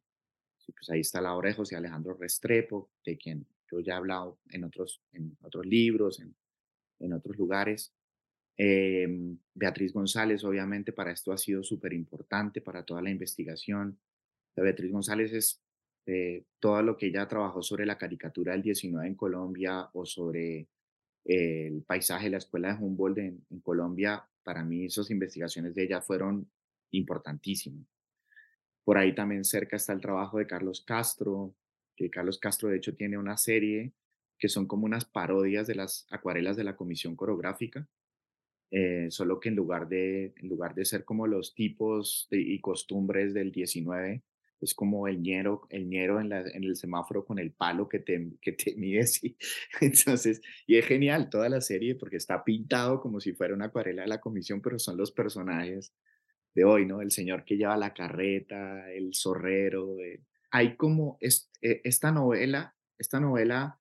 [0.70, 4.38] pues ahí está la obra de José Alejandro Restrepo, de quien yo ya he hablado
[4.50, 6.34] en otros, en otros libros, en,
[7.00, 7.92] en otros lugares.
[8.56, 13.98] Em, Beatriz González, obviamente, para esto ha sido súper importante para toda la investigación.
[14.54, 15.62] Beatriz González es
[16.06, 20.68] eh, todo lo que ella trabajó sobre la caricatura del 19 en Colombia o sobre
[21.24, 24.24] el paisaje de la escuela de Humboldt en, Colombia.
[24.42, 26.50] Para mí, esas investigaciones de ella fueron
[26.90, 27.86] importantísimas.
[28.84, 31.54] Por ahí también cerca está el trabajo de Carlos Castro,
[31.94, 33.92] que Carlos Castro de hecho tiene una serie
[34.38, 37.86] que son como unas parodias de las acuarelas de la comisión coreográfica,
[38.72, 43.34] eh, solo que en lugar, de, en lugar de ser como los tipos y costumbres
[43.34, 44.24] del 19,
[44.62, 48.30] es como el ñero, el ñero en, la, el semáforo con el palo que te,
[48.40, 49.22] que te mides.
[49.24, 49.36] Y,
[49.80, 54.02] entonces, y es genial toda la serie porque está pintado como si fuera una acuarela
[54.02, 55.94] de la comisión, pero son los personajes
[56.54, 57.00] de hoy, ¿no?
[57.00, 59.96] El señor que lleva la carreta, el zorrero.
[60.50, 63.80] Hay como es, e, esta novela, esta novela,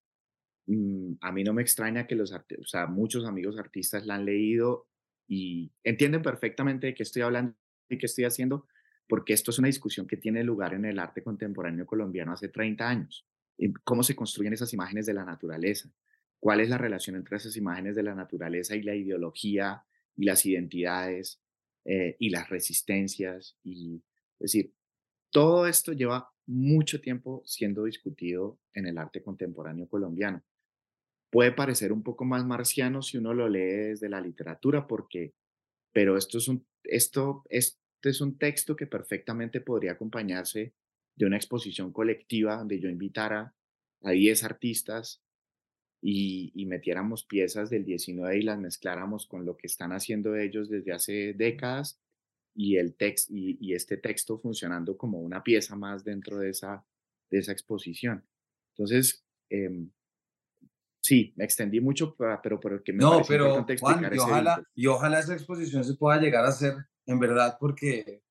[0.67, 4.25] mm, a mí no me extraña que los, o sea, muchos amigos artistas la han
[4.25, 4.87] leído
[5.27, 7.55] y entienden perfectamente de qué estoy hablando
[7.89, 8.67] y qué estoy haciendo,
[9.11, 12.87] porque esto es una discusión que tiene lugar en el arte contemporáneo colombiano hace 30
[12.87, 13.27] años.
[13.83, 15.91] ¿Cómo se construyen esas imágenes de la naturaleza?
[16.39, 19.83] ¿Cuál es la relación entre esas imágenes de la naturaleza y la ideología
[20.15, 21.41] y las identidades?
[21.83, 23.57] Eh, y las resistencias.
[23.65, 23.97] Y,
[24.39, 24.73] es decir,
[25.29, 30.41] todo esto lleva mucho tiempo siendo discutido en el arte contemporáneo colombiano.
[31.29, 35.33] Puede parecer un poco más marciano si uno lo lee desde la literatura, porque,
[35.91, 36.49] pero esto es
[36.85, 40.73] esto, este es un texto que perfectamente podría acompañarse
[41.15, 43.53] de una exposición colectiva donde yo invitara
[44.01, 45.21] a 10 artistas
[46.01, 50.93] y, metiéramos piezas del 19 y las mezcláramos con lo que están haciendo ellos desde
[50.93, 51.99] hace décadas
[52.55, 56.83] y, el text, y, este texto funcionando como una pieza más dentro de esa,
[57.29, 58.25] de esa exposición.
[58.73, 59.91] Entonces, em,
[60.99, 65.33] sí, me extendí mucho, pero porque me no, pero, Juan, y ojalá, y ojalá esa
[65.33, 66.73] exposición se pueda llegar a hacer
[67.05, 68.21] en verdad porque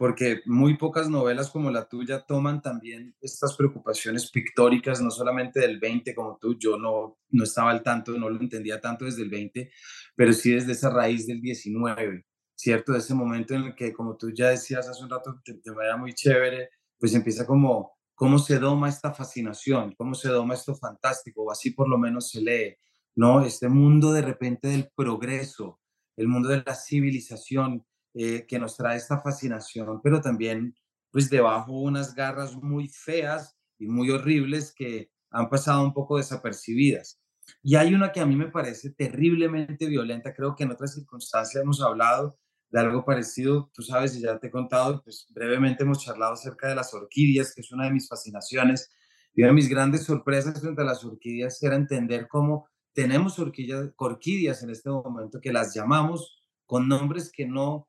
[0.00, 5.78] porque muy pocas novelas como la tuya toman también estas preocupaciones pictóricas, no solamente del
[5.78, 9.28] 20 como tú, yo no, no estaba al tanto, no lo entendía tanto desde el
[9.28, 9.70] 20,
[10.16, 12.92] pero sí desde esa raíz del 19, ¿cierto?
[12.92, 15.98] De ese momento en el que, como tú ya decías hace un rato, de manera
[15.98, 21.42] muy chévere, pues empieza como cómo se doma esta fascinación, cómo se doma esto fantástico,
[21.42, 22.74] o así por lo menos se lee,
[23.16, 23.44] ¿no?
[23.44, 25.78] Este mundo de repente del progreso,
[26.16, 27.84] el mundo de la civilización,
[28.14, 30.74] eh, que nos trae esta fascinación, pero también
[31.10, 37.20] pues debajo unas garras muy feas y muy horribles que han pasado un poco desapercibidas.
[37.62, 41.62] Y hay una que a mí me parece terriblemente violenta, creo que en otras circunstancias
[41.62, 42.38] hemos hablado,
[42.70, 43.70] de algo parecido.
[43.74, 47.54] Tú sabes, y ya te he contado, pues brevemente hemos charlado acerca de las orquídeas,
[47.54, 48.90] que es una de mis fascinaciones.
[49.34, 53.90] Y una de mis grandes sorpresas frente a las orquídeas era entender cómo tenemos orquídeas,
[53.96, 57.88] orquídeas en este momento que las llamamos con nombres que no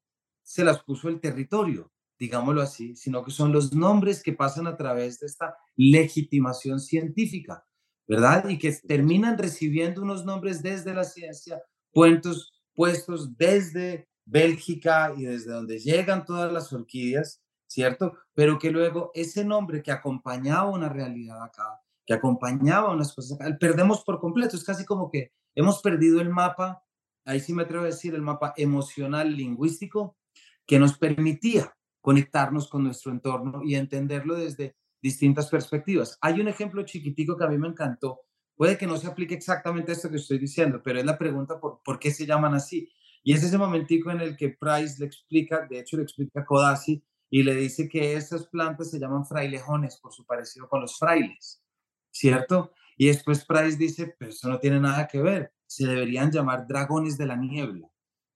[0.51, 4.75] se las puso el territorio, digámoslo así, sino que son los nombres que pasan a
[4.75, 7.65] través de esta legitimación científica,
[8.05, 8.49] ¿verdad?
[8.49, 15.53] Y que terminan recibiendo unos nombres desde la ciencia, puestos, puestos desde Bélgica y desde
[15.53, 18.17] donde llegan todas las orquídeas, ¿cierto?
[18.33, 23.57] Pero que luego ese nombre que acompañaba una realidad acá, que acompañaba unas cosas acá,
[23.57, 24.57] perdemos por completo.
[24.57, 26.83] Es casi como que hemos perdido el mapa,
[27.23, 30.17] ahí sí me atrevo a decir, el mapa emocional lingüístico
[30.65, 36.17] que nos permitía conectarnos con nuestro entorno y entenderlo desde distintas perspectivas.
[36.21, 38.21] Hay un ejemplo chiquitico que a mí me encantó.
[38.55, 41.81] Puede que no se aplique exactamente esto que estoy diciendo, pero es la pregunta por,
[41.83, 42.89] por qué se llaman así.
[43.23, 46.45] Y es ese momentico en el que Price le explica, de hecho le explica a
[46.45, 50.99] Kodasi, y le dice que esas plantas se llaman frailejones por su parecido con los
[50.99, 51.63] frailes,
[52.11, 52.73] ¿cierto?
[52.97, 57.17] Y después Price dice, pero eso no tiene nada que ver, se deberían llamar dragones
[57.17, 57.90] de la niebla.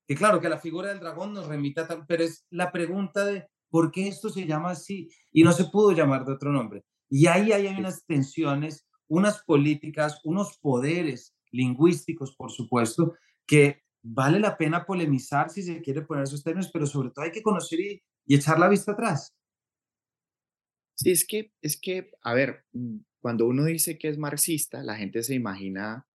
[0.07, 3.47] Que claro, que la figura del dragón nos remita, tal, pero es la pregunta de
[3.69, 6.85] por qué esto se llama así y no se pudo llamar de otro nombre.
[7.09, 14.57] Y ahí hay unas tensiones, unas políticas, unos poderes lingüísticos, por supuesto, que vale la
[14.57, 18.03] pena polemizar si se quiere poner esos términos, pero sobre todo hay que conocer y,
[18.27, 19.35] echar la vista atrás.
[20.95, 24.95] Sí, es que, es que, a ver, mm, cuando uno dice que es marxista, la
[24.95, 26.07] gente se imagina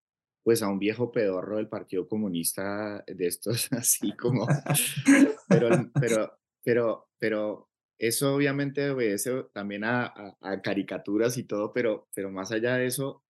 [0.42, 4.46] pues a un viejo pedorro del Partido Comunista de estos así como,
[5.48, 12.50] pero, pero, pero, pero eso obviamente obedece también a, caricaturas y todo, pero, pero más
[12.50, 13.22] allá de eso,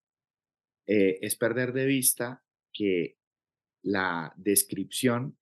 [0.87, 3.19] eh, es perder de vista que
[3.83, 5.37] la descripción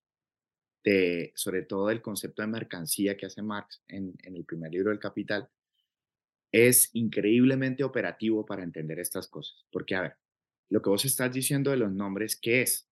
[0.82, 4.98] de, sobre todo del concepto de mercancía que hace Marx en, el primer libro del
[4.98, 5.48] Capital,
[6.50, 9.66] es increíblemente operativo para entender estas cosas.
[9.70, 10.16] Porque, a ver,
[10.68, 12.88] lo que vos estás diciendo de los nombres, ¿qué es?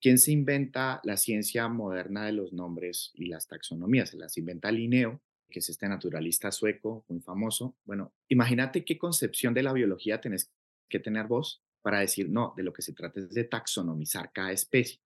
[0.00, 4.10] ¿Quién se inventa la ciencia moderna de los nombres y las taxonomías?
[4.10, 7.76] Se las inventa Linneo, que es este naturalista sueco muy famoso.
[7.84, 10.52] Bueno, imagínate qué concepción de la biología tenés
[10.88, 14.52] que tener vos para decir, no, de lo que se trata es de taxonomizar cada
[14.52, 15.00] especie.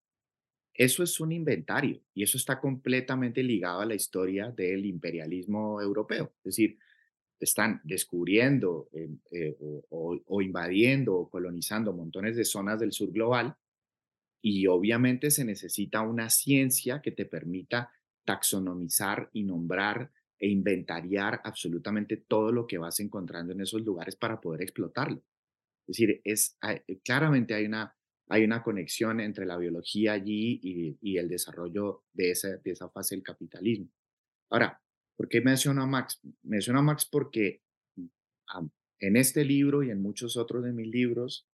[0.75, 6.33] Eso es un inventario y eso está completamente ligado a la historia del imperialismo europeo.
[6.39, 6.79] Es decir,
[7.45, 9.57] están descubriendo eh, eh,
[9.91, 13.57] o, invadiendo o colonizando montones de zonas del sur global
[14.41, 17.91] y obviamente se necesita una ciencia que te permita
[18.25, 24.41] taxonomizar y nombrar e inventariar absolutamente todo lo que vas encontrando en esos lugares para
[24.41, 25.23] poder explotarlo.
[25.87, 27.95] Es decir, es, eh, claramente hay una,
[28.29, 30.61] hay una conexión entre la biología allí
[31.01, 33.89] y, el desarrollo de esa, de esa fase del capitalismo.
[34.51, 34.81] Ahora,
[35.23, 36.21] ¿por qué menciono a Marx?
[36.43, 37.63] Menciono a Marx porque
[37.95, 38.67] mm,
[38.99, 41.49] en este libro y en muchos otros de mis libros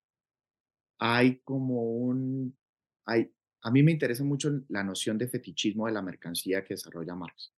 [0.98, 2.56] hay como un...
[3.04, 7.14] Hay, a mí me interesa mucho la noción de fetichismo de la mercancía que desarrolla
[7.14, 7.52] Marx,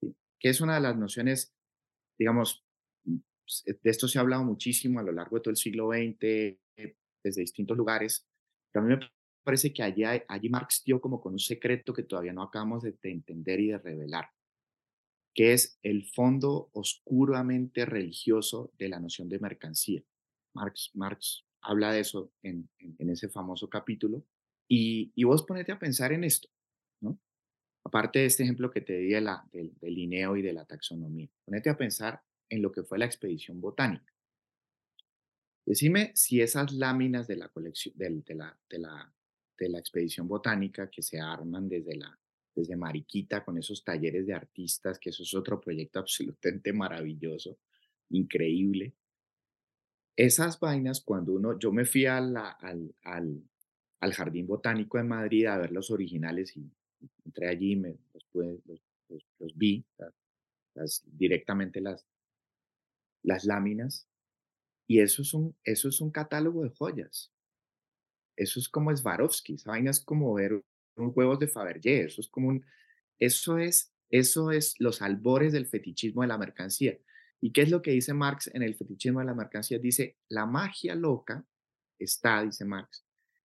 [0.00, 1.54] que es una de las nociones,
[2.18, 2.64] digamos,
[3.66, 6.58] eh, de esto se ha hablado muchísimo a lo largo de todo el siglo XX,
[7.22, 8.26] desde distintos lugares,
[8.72, 9.08] pero a mí me
[9.44, 12.96] parece que allí, allí Marx dio como con un secreto que todavía no acabamos de,
[13.04, 14.28] entender y de revelar,
[15.36, 20.02] que es el fondo oscuramente religioso de la noción de mercancía.
[20.54, 24.24] Marx, Marx habla de eso en, en, ese famoso capítulo,
[24.66, 26.48] y, y, vos ponete a pensar en esto,
[27.02, 27.20] ¿no?
[27.84, 30.64] Aparte de este ejemplo que te di de la, del, del lineo y de la
[30.64, 34.12] taxonomía, ponete a pensar en lo que fue la expedición botánica.
[35.66, 39.12] Decime si esas láminas de la colección, de, la, de, la,
[39.58, 42.18] de la expedición botánica que se arman desde, la,
[42.56, 47.58] desde Mariquita con esos talleres de artistas, que eso es otro proyecto absolutamente maravilloso,
[48.08, 48.94] increíble.
[50.16, 55.58] Esas vainas, cuando uno, yo me fui al, al, al, Jardín Botánico de Madrid a
[55.58, 56.70] ver los originales y
[57.24, 57.98] entré allí y me,
[58.32, 58.80] los,
[59.38, 59.84] los, vi,
[60.74, 62.06] las, directamente las,
[63.22, 64.08] las láminas,
[64.86, 67.30] y eso es un, eso es un catálogo de joyas.
[68.36, 70.62] Eso es como Swarovski, esa vaina es como ver
[70.96, 72.64] huevos de Fabergé, eso es como un,
[73.18, 76.98] eso es, eso es los albores del fetichismo de la mercancía.
[77.40, 79.78] ¿Y qué es lo que dice Marx en el fetichismo de la mercancía?
[79.78, 81.46] Dice, la magia loca
[81.98, 83.04] está, dice Marx,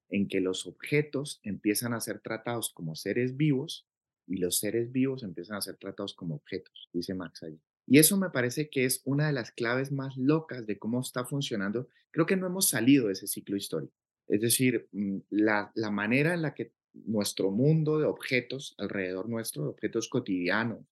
[0.10, 3.88] en que los objetos empiezan a ser tratados como seres vivos
[4.28, 7.60] y los seres vivos empiezan a ser tratados como objetos, dice Marx allí.
[7.88, 11.26] Y eso me parece que es una de las claves más locas de cómo está
[11.26, 11.90] funcionando.
[12.12, 13.94] Creo que no hemos salido de ese ciclo histórico.
[14.28, 19.64] Es decir, mm, la, la manera en la que nuestro mundo de objetos alrededor nuestro,
[19.64, 20.86] de objetos cotidianos,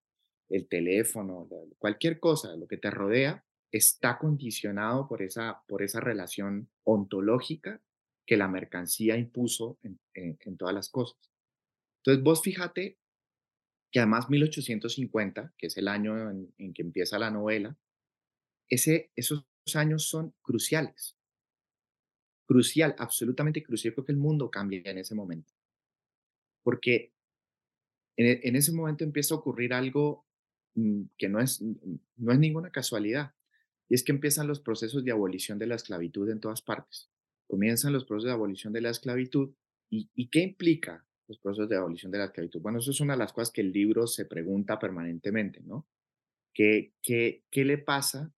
[0.50, 1.48] el teléfono,
[1.78, 7.82] cualquier cosa, lo que te rodea, está condicionado por esa, por esa relación ontológica
[8.26, 11.20] que la mercancía impuso en, todas las cosas.
[11.98, 12.98] Entonces, vos fíjate
[13.92, 17.78] que además 1850, que es el año en, en que empieza la novela,
[18.70, 19.46] ese, esos
[19.76, 21.16] años son cruciales.
[22.46, 23.94] Crucial, absolutamente crucial.
[23.94, 25.54] Creo que el mundo cambia en ese momento.
[26.70, 27.16] Porque
[28.16, 30.28] en, en ese momento empieza a ocurrir algo
[30.76, 31.64] mm, que no es,
[32.16, 33.34] no es ninguna casualidad.
[33.90, 37.10] Y es que empiezan los procesos de abolición de la esclavitud en todas partes.
[37.48, 39.50] Comienzan los procesos de abolición de la esclavitud.
[39.90, 42.62] ¿Y, y qué implica los procesos de abolición de la esclavitud?
[42.62, 45.88] Bueno, eso es una de las cosas que el libro se pregunta permanentemente, ¿no?
[46.54, 48.32] ¿Qué, qué, qué le pasa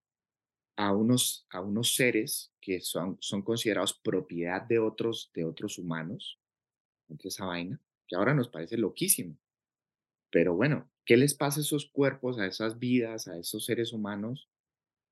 [0.77, 6.39] a unos, a unos seres que son, son considerados propiedad de otros, de otros humanos,
[7.09, 7.81] entre esa vaina,
[8.11, 9.37] que ahora nos parece loquísimo.
[10.29, 14.49] Pero bueno, ¿qué les pasa a esos cuerpos, a esas vidas, a esos seres humanos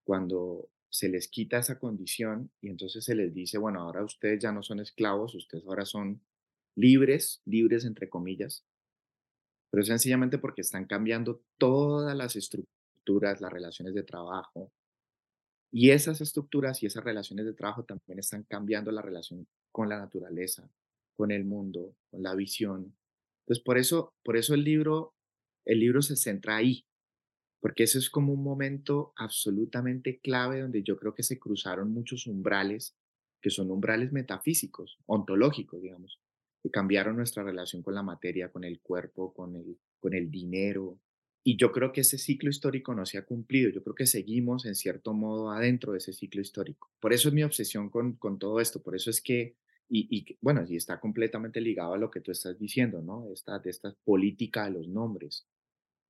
[0.04, 4.52] cuando se les quita esa condición y entonces se les dice, bueno, ahora ustedes ya
[4.52, 6.22] no son esclavos, ustedes ahora son
[6.76, 8.66] libres, libres entre comillas,
[9.72, 14.74] pero sencillamente porque están cambiando todas las estructuras, las relaciones de trabajo,
[15.72, 20.00] y esas estructuras y esas relaciones de trabajo también están cambiando la relación con la
[20.00, 20.70] naturaleza,
[21.20, 22.96] con el mundo, con la visión.
[23.42, 25.18] Entonces, por eso, por eso el libro,
[25.66, 26.86] el libro se centra ahí,
[27.60, 32.26] porque ese es como un momento absolutamente clave donde yo creo que se cruzaron muchos
[32.26, 32.96] umbrales,
[33.42, 36.22] que son umbrales metafísicos, ontológicos, digamos,
[36.64, 41.02] que cambiaron nuestra relación con la materia, con el cuerpo, con el, con el dinero,
[41.44, 43.72] y yo creo que ese ciclo histórico no se ha cumplido.
[43.72, 46.90] Yo creo que seguimos en cierto modo adentro de ese ciclo histórico.
[47.02, 48.82] Por eso es mi obsesión con, con todo esto.
[48.82, 49.58] Por eso es que,
[49.90, 53.32] y, bueno, y está completamente ligado a lo que tú estás diciendo, ¿no?
[53.34, 55.48] Esta, de esta política de los nombres.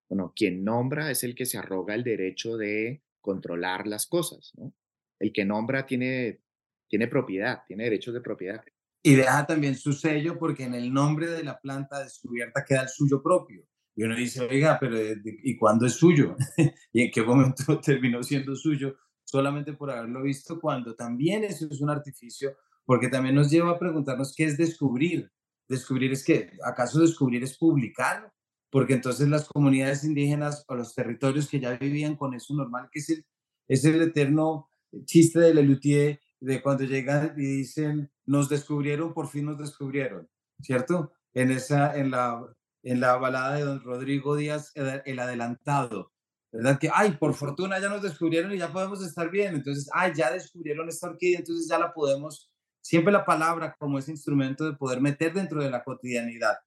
[0.10, 4.74] Bueno, quien nombra es el que se arroga el derecho de controlar las cosas, ¿no?
[5.20, 6.42] El que nombra tiene,
[6.88, 8.64] tiene propiedad, tiene derechos de propiedad.
[9.02, 12.90] Y deja también su sello porque en el nombre de la planta descubierta queda el
[12.90, 13.66] suyo propio.
[13.96, 16.36] Y uno dice, oiga, pero ¿y cuándo es suyo?
[16.94, 18.98] ¿Y en qué momento terminó siendo suyo?
[19.24, 22.56] Solamente por haberlo visto, cuando también eso es un artificio,
[22.90, 25.32] porque también nos lleva a preguntarnos qué es descubrir.
[25.68, 28.34] Descubrir es que, ¿acaso descubrir es publicar?
[28.72, 32.98] Porque entonces las comunidades indígenas o los territorios que ya vivían con eso normal, que
[32.98, 33.26] es el,
[33.68, 34.72] es el eterno
[35.06, 40.28] chiste de Lelutier, de cuando llegan y dicen, nos descubrieron, por fin nos descubrieron,
[40.60, 41.14] ¿cierto?
[41.36, 42.44] En, esa, en la
[42.82, 46.12] en la balada de don Rodrigo Díaz, el adelantado,
[46.52, 46.80] ¿verdad?
[46.80, 49.54] Que, ay, por fortuna ya nos descubrieron y ya podemos estar bien.
[49.54, 52.50] Entonces, ay, ya descubrieron esta orquídea, entonces ya la podemos,
[52.82, 56.58] siempre la palabra como ese instrumento de poder meter dentro de la cotidianidad.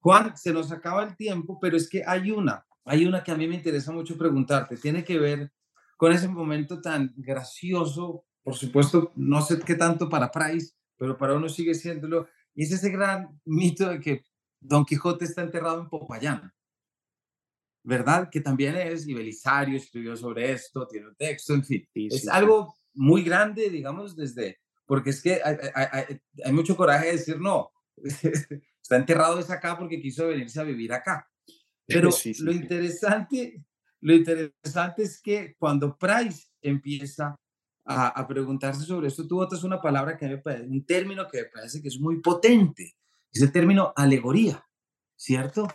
[0.00, 3.36] Juan, se nos acaba el tiempo, pero es que hay una, hay una que a
[3.36, 5.52] mí me interesa mucho preguntarte, tiene que ver
[5.96, 11.34] con ese momento tan gracioso, por supuesto, no sé qué tanto para Price, pero para
[11.34, 14.24] uno sigue siéndolo, y es ese gran mito de que
[14.60, 16.52] Don Quijote está enterrado en Popayán,
[17.82, 18.28] ¿verdad?
[18.30, 21.86] Que también es, y Belisario escribió sobre esto, tiene un texto, en fin.
[21.94, 24.58] es algo muy grande, digamos, desde,
[24.90, 30.26] porque es que hay, mucho coraje de decir, no, está enterrado es acá porque quiso
[30.26, 31.30] venirse a vivir acá.
[31.86, 32.10] Pero
[32.40, 33.64] lo interesante,
[34.00, 37.38] lo interesante es que cuando Price empieza
[37.84, 41.42] a, a, preguntarse sobre esto, tú botas una palabra que me parece, un término que
[41.42, 42.96] me parece que es muy potente,
[43.30, 44.66] es el término alegoría,
[45.14, 45.68] ¿cierto?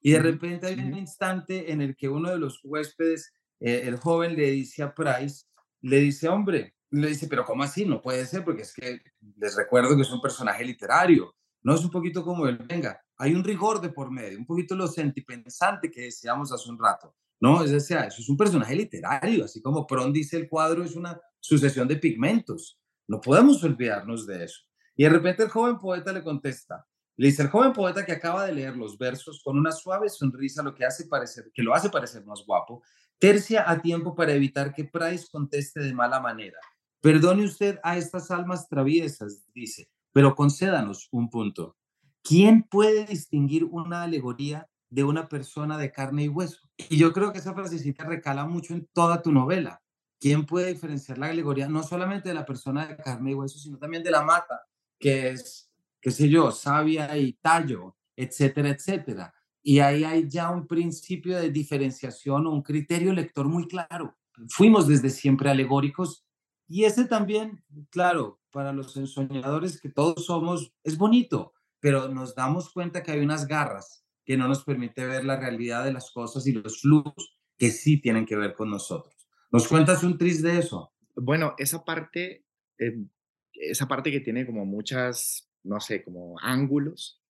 [0.00, 3.96] Y de repente hay un instante en el que uno de los huéspedes, eh, el
[3.96, 5.44] joven, le dice a Price,
[5.82, 7.84] le dice, hombre, le dice, pero ¿cómo así?
[7.84, 9.00] No puede ser, porque es que
[9.36, 13.34] les recuerdo que es un personaje literario, no es un poquito como él, venga, hay
[13.34, 17.62] un rigor de por medio, un poquito lo sentipensante que decíamos hace un rato, ¿no?
[17.62, 21.18] Es decir, eso es un personaje literario, así como Pron dice el cuadro es una
[21.40, 22.78] sucesión de pigmentos,
[23.08, 24.62] no podemos olvidarnos de eso.
[24.94, 26.86] Y de repente el joven poeta le contesta,
[27.16, 30.62] le dice el joven poeta que acaba de leer los versos con una suave sonrisa,
[30.62, 32.82] lo que hace parecer, que lo hace parecer más guapo,
[33.18, 36.58] tercia a tiempo para evitar que Price conteste de mala manera.
[37.02, 41.76] Perdone usted a estas almas traviesas, dice, pero concédanos un punto.
[42.22, 46.60] ¿Quién puede distinguir una alegoría de una persona de carne y hueso?
[46.88, 49.82] Y yo creo que esa frasecita recala mucho en toda tu novela.
[50.20, 53.78] ¿Quién puede diferenciar la alegoría no solamente de la persona de carne y hueso, sino
[53.78, 54.60] también de la mata,
[54.96, 59.34] que es qué sé yo, savia y tallo, etcétera, etcétera.
[59.60, 64.16] Y ahí hay ya un principio de diferenciación o un criterio lector muy claro.
[64.50, 66.24] Fuimos desde siempre alegóricos
[66.72, 71.52] y ese también, claro, para los ensoñadores que todos somos, es bonito.
[71.80, 75.84] pero nos damos cuenta que hay unas garras que no nos permite ver la realidad
[75.84, 79.28] de las cosas y los flujos que sí tienen que ver con nosotros.
[79.50, 80.94] ¿Nos cuentas un tris de eso?
[81.14, 82.46] Bueno, esa parte,
[82.78, 83.06] em,
[83.52, 87.20] esa parte que tiene como muchas, no sé, como ángulos.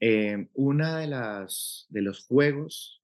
[0.00, 3.02] Eh, una de las de los juegos,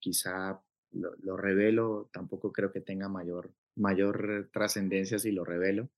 [0.00, 5.90] quizá lo, lo, revelo, tampoco creo que tenga mayor, mayor trascendencia si lo revelo.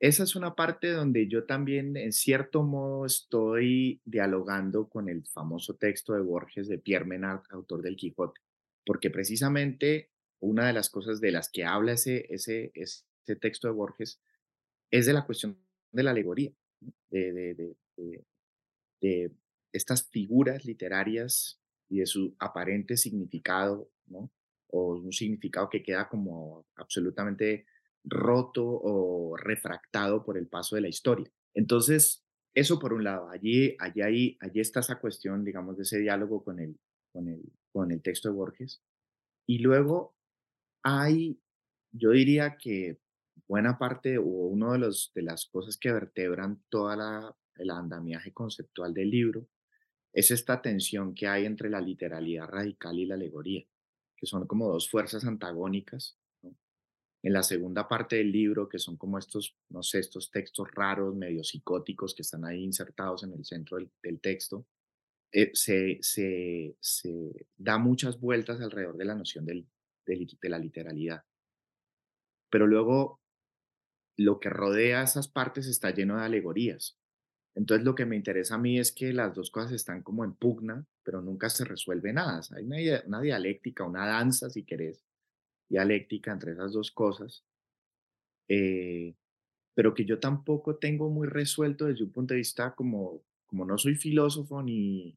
[0.00, 5.76] Esa es una parte donde yo también, en cierto modo, estoy dialogando con el famoso
[5.76, 8.40] texto de Borges de Pierre Menard, autor del Quijote,
[8.86, 13.74] porque precisamente una de las cosas de las que habla ese, ese, ese texto de
[13.74, 14.22] Borges
[14.90, 15.58] es de la cuestión
[15.92, 16.52] de la alegoría,
[17.10, 17.76] de, de,
[19.02, 19.32] de,
[19.72, 24.30] estas figuras literarias y de su aparente significado, ¿no?
[24.72, 27.66] O un significado que queda como absolutamente
[28.04, 31.30] roto o refractado por el paso de la historia.
[31.54, 36.42] Entonces, eso por un lado, allí, allí, allí está esa cuestión, digamos, de ese diálogo
[36.42, 36.78] con el,
[37.12, 37.42] con el,
[37.72, 38.82] con el texto de Borges.
[39.46, 40.14] Y luego
[40.82, 41.40] hay,
[41.92, 42.98] yo diría que
[43.46, 48.32] buena parte o uno de, los, de las cosas que vertebran toda la, el andamiaje
[48.32, 49.48] conceptual del libro
[50.12, 53.64] es esta tensión que hay entre la literalidad radical y la alegoría,
[54.20, 56.18] que son como dos fuerzas antagónicas.
[57.22, 61.14] En la segunda parte del libro, que son como estos, no sé, estos textos raros,
[61.14, 64.66] medio psicóticos que están ahí insertados en el centro del, texto,
[65.32, 69.66] eh, se, se, se, da muchas vueltas alrededor de la noción del,
[70.06, 71.24] de, la literalidad.
[72.50, 73.20] Pero luego
[74.16, 76.98] lo que rodea esas partes está lleno de alegorías.
[77.54, 80.34] Entonces lo que me interesa a mí es que las dos cosas están como en
[80.34, 82.40] pugna, pero nunca se resuelve nada.
[82.56, 82.64] Hay
[83.06, 85.04] una, dialéctica, una danza, si querés,
[85.68, 87.44] dialéctica entre esas dos cosas,
[88.48, 89.14] eh,
[89.74, 93.78] pero que yo tampoco tengo muy resuelto desde un punto de vista como, como no
[93.78, 95.16] soy filósofo ni,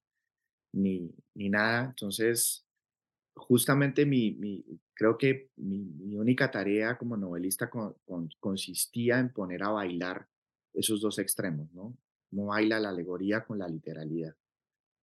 [0.73, 2.65] ni, ni nada, entonces
[3.35, 4.63] justamente mi,
[4.93, 7.69] creo que mi, única tarea como novelista
[8.39, 10.27] consistía en poner a bailar
[10.73, 11.95] esos dos extremos, ¿no?
[12.33, 14.35] Cómo baila la alegoría con la literalidad.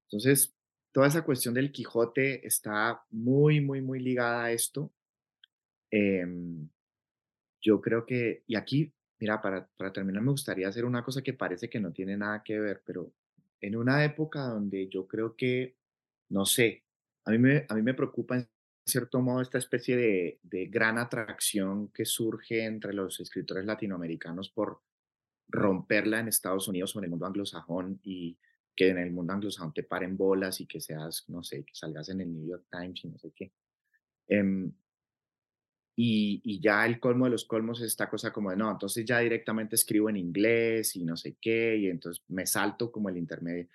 [0.05, 0.55] Entonces,
[0.91, 4.91] toda esa cuestión del Quijote está muy, muy, muy ligada a esto.
[5.91, 6.67] Em,
[7.61, 11.33] yo creo que, y aquí, mira, para, para terminar, me gustaría hacer una cosa que
[11.33, 13.13] parece que no tiene nada que ver, pero
[13.61, 15.75] en una época donde yo creo que,
[16.29, 16.83] no sé,
[17.25, 18.49] a mí me, a mí me preocupa en
[18.87, 24.81] cierto modo esta especie de, de gran atracción que surge entre los escritores latinoamericanos por
[25.49, 28.37] romperla en Estados Unidos o en el mundo anglosajón y
[28.75, 32.09] que en el mundo anglosajón te paren bolas y que seas, no sé, que salgas
[32.09, 33.51] en el New York Times y no sé qué.
[34.27, 34.71] Em,
[35.95, 39.03] y, y, ya el colmo de los colmos es esta cosa como de, no, entonces
[39.03, 43.17] ya directamente escribo en inglés y no sé qué, y entonces me salto como el
[43.17, 43.67] intermedio.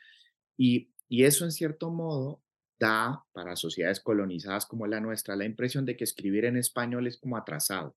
[0.56, 2.40] Y, y eso en cierto modo
[2.78, 7.18] da para sociedades colonizadas como la nuestra la impresión de que escribir en español es
[7.18, 7.94] como atrasado,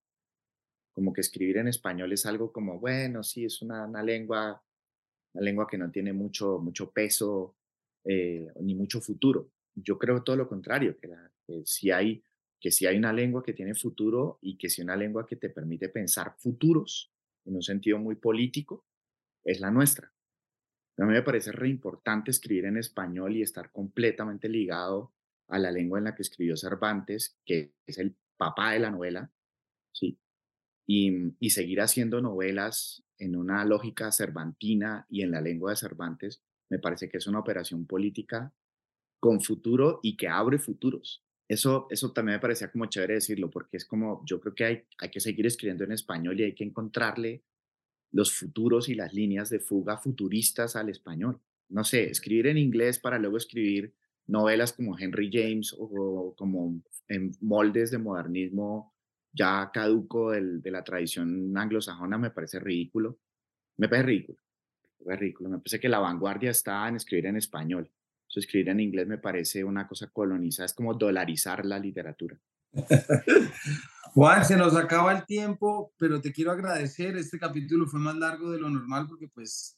[0.98, 4.60] como que escribir en español es algo como, bueno, sí, es una, una lengua,
[5.34, 7.56] una lengua que no tiene mucho, mucho peso
[8.04, 9.52] eh, ni mucho futuro.
[9.76, 11.08] Yo creo todo lo contrario, que,
[11.66, 12.24] si hay,
[12.60, 15.52] que si hay una lengua que tiene futuro y que si una lengua que te
[15.52, 17.14] permite pensar futuros
[17.46, 18.84] en un sentido muy político,
[19.44, 20.12] es la nuestra.
[20.98, 25.14] A mí me parece re importante escribir en español y estar completamente ligado
[25.48, 29.32] a la lengua en la que escribió Cervantes, que es el papá de la novela,
[29.92, 30.18] ¿sí?
[30.88, 36.42] Y, y seguir haciendo novelas en una lógica cervantina y en la lengua de Cervantes,
[36.70, 38.54] me parece que es una operación política
[39.20, 41.24] con futuro y que abre futuros.
[41.48, 44.84] Eso, eso también me parecía como chévere decirlo, porque es como, yo creo que hay,
[45.00, 47.44] hay que seguir escribiendo en español y hay que encontrarle
[48.12, 51.40] los futuros y las líneas de fuga futuristas al español.
[51.70, 53.94] No sé, escribir en inglés para luego escribir
[54.26, 58.94] novelas como Henry James o, como en moldes de modernismo
[59.38, 63.20] ya caduco de la tradición anglosajona me parece ridículo.
[63.78, 64.40] Me parece ridículo.
[65.00, 65.50] Me parece ridículo.
[65.50, 67.92] Me parece que la vanguardia está en escribir en español.
[68.36, 72.38] escribir en inglés me parece una cosa colonizada, es como dolarizar la literatura.
[74.14, 77.16] Juan, se nos acaba el tiempo, pero te quiero agradecer.
[77.18, 79.78] Este capítulo fue más largo de lo normal porque pues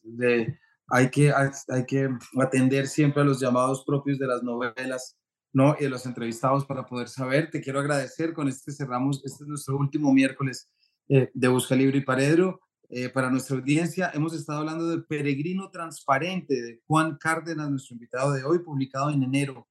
[0.88, 5.19] hay, que, hay, que atender siempre a los llamados propios de las novelas
[5.54, 5.76] ¿no?
[5.80, 7.50] y de los entrevistados para poder saber.
[7.50, 8.34] Te quiero agradecer.
[8.34, 10.70] Con este cerramos, este es nuestro último miércoles
[11.08, 12.62] eh, de Busca Libre y Paredro.
[12.91, 18.32] Eh, para nuestra audiencia, hemos estado hablando de Peregrino Transparente de Juan Cárdenas, nuestro invitado
[18.34, 19.68] de hoy, publicado en enero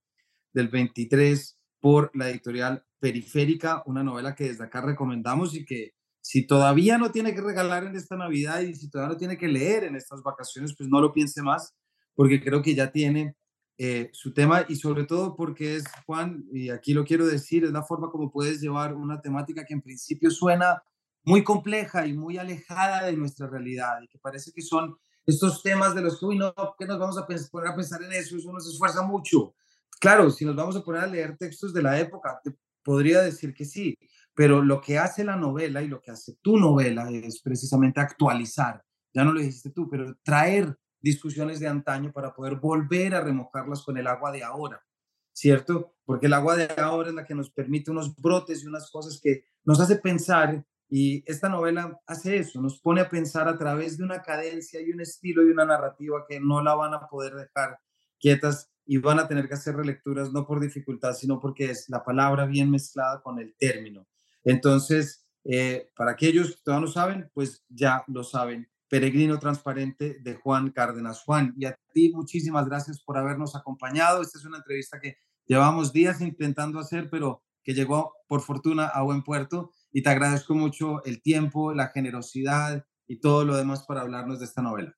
[0.53, 6.47] del 23 por la editorial Periférica, una novela que desde acá recomendamos y que si
[6.47, 9.85] todavía no tiene que regalar en esta Navidad y si todavía no tiene que leer
[9.85, 11.74] en estas vacaciones, pues no lo piense más,
[12.14, 13.35] porque creo que ya tiene
[13.81, 17.70] eh, su tema y sobre todo porque es, Juan, y aquí lo quiero decir, es
[17.70, 20.83] la forma como puedes llevar una temática que en principio suena
[21.22, 25.95] muy compleja y muy alejada de nuestra realidad y que parece que son estos temas
[25.95, 28.53] de los que, uy, no, que nos vamos a poner a pensar en eso, eso
[28.53, 29.55] nos esfuerza mucho.
[30.01, 33.55] Claro, si nos vamos a poner a leer textos de la época, te podría decir
[33.55, 33.97] que sí,
[34.35, 38.83] pero lo que hace la novela y lo que hace tu novela es precisamente actualizar,
[39.14, 43.83] ya no lo dijiste tú, pero traer discusiones de antaño para poder volver a remojarlas
[43.83, 44.85] con el agua de ahora,
[45.33, 45.95] ¿cierto?
[46.05, 49.21] Porque el agua de ahora es la que nos permite unos brotes y unas cosas
[49.23, 53.99] que nos hace pensar y esta novela hace eso, nos pone a pensar a través
[53.99, 57.35] de una cadencia y un estilo y una narrativa que no la van a poder
[57.35, 57.79] dejar
[58.19, 62.03] quietas y van a tener que hacer relecturas no por dificultad, sino porque es la
[62.03, 64.07] palabra bien mezclada con el término.
[64.45, 68.67] Entonces, eh, para aquellos que todavía no saben, pues ya lo saben.
[68.89, 71.22] Peregrino Transparente de Juan Cárdenas.
[71.22, 74.22] Juan, y a ti muchísimas gracias por habernos acompañado.
[74.22, 79.03] Esta es una entrevista que llevamos días intentando hacer, pero que llegó por fortuna a
[79.03, 84.01] buen puerto y te agradezco mucho el tiempo, la generosidad y todo lo demás para
[84.03, 84.97] hablarnos de esta novela.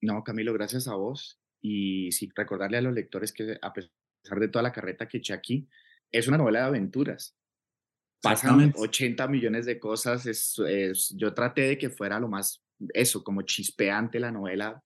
[0.00, 1.40] No, Camilo, gracias a vos.
[1.60, 5.34] Y sí, recordarle a los lectores que a pesar de toda la carreta que eché
[5.34, 5.68] aquí,
[6.10, 7.36] es una novela de aventuras.
[8.22, 10.26] Pasan 80 millones de cosas.
[10.26, 12.64] Es, es, yo traté de que fuera lo más,
[12.94, 14.82] eso, como chispeante la novela.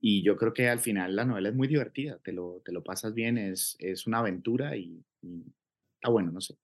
[0.00, 2.18] Y yo creo que al final la novela es muy divertida.
[2.22, 5.44] Te lo, te lo pasas bien, es, es una aventura y, y
[5.96, 6.56] está bueno, no sé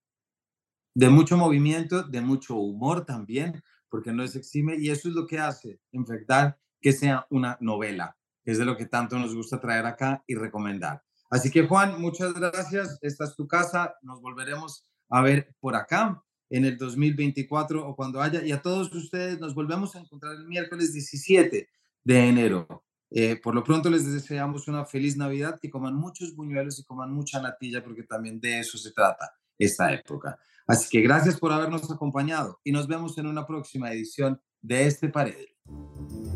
[0.95, 5.27] de mucho movimiento, de mucho humor también, porque no es exime, y eso es lo
[5.27, 9.59] que hace, en verdad, que sea una novela, es de lo que tanto nos gusta
[9.59, 11.03] traer acá y recomendar.
[11.29, 16.23] Así que Juan, muchas gracias, esta es tu casa, nos volveremos a ver por acá
[16.49, 20.45] en el 2024 o cuando haya, y a todos ustedes nos volvemos a encontrar el
[20.45, 21.67] miércoles 17
[22.03, 22.83] de enero.
[23.11, 27.11] Eh, por lo pronto les deseamos una feliz Navidad, que coman muchos buñuelos y coman
[27.13, 30.37] mucha natilla, porque también de eso se trata esta época.
[30.67, 35.09] Así que gracias por habernos acompañado y nos vemos en una próxima edición de este
[35.09, 36.34] Paredro.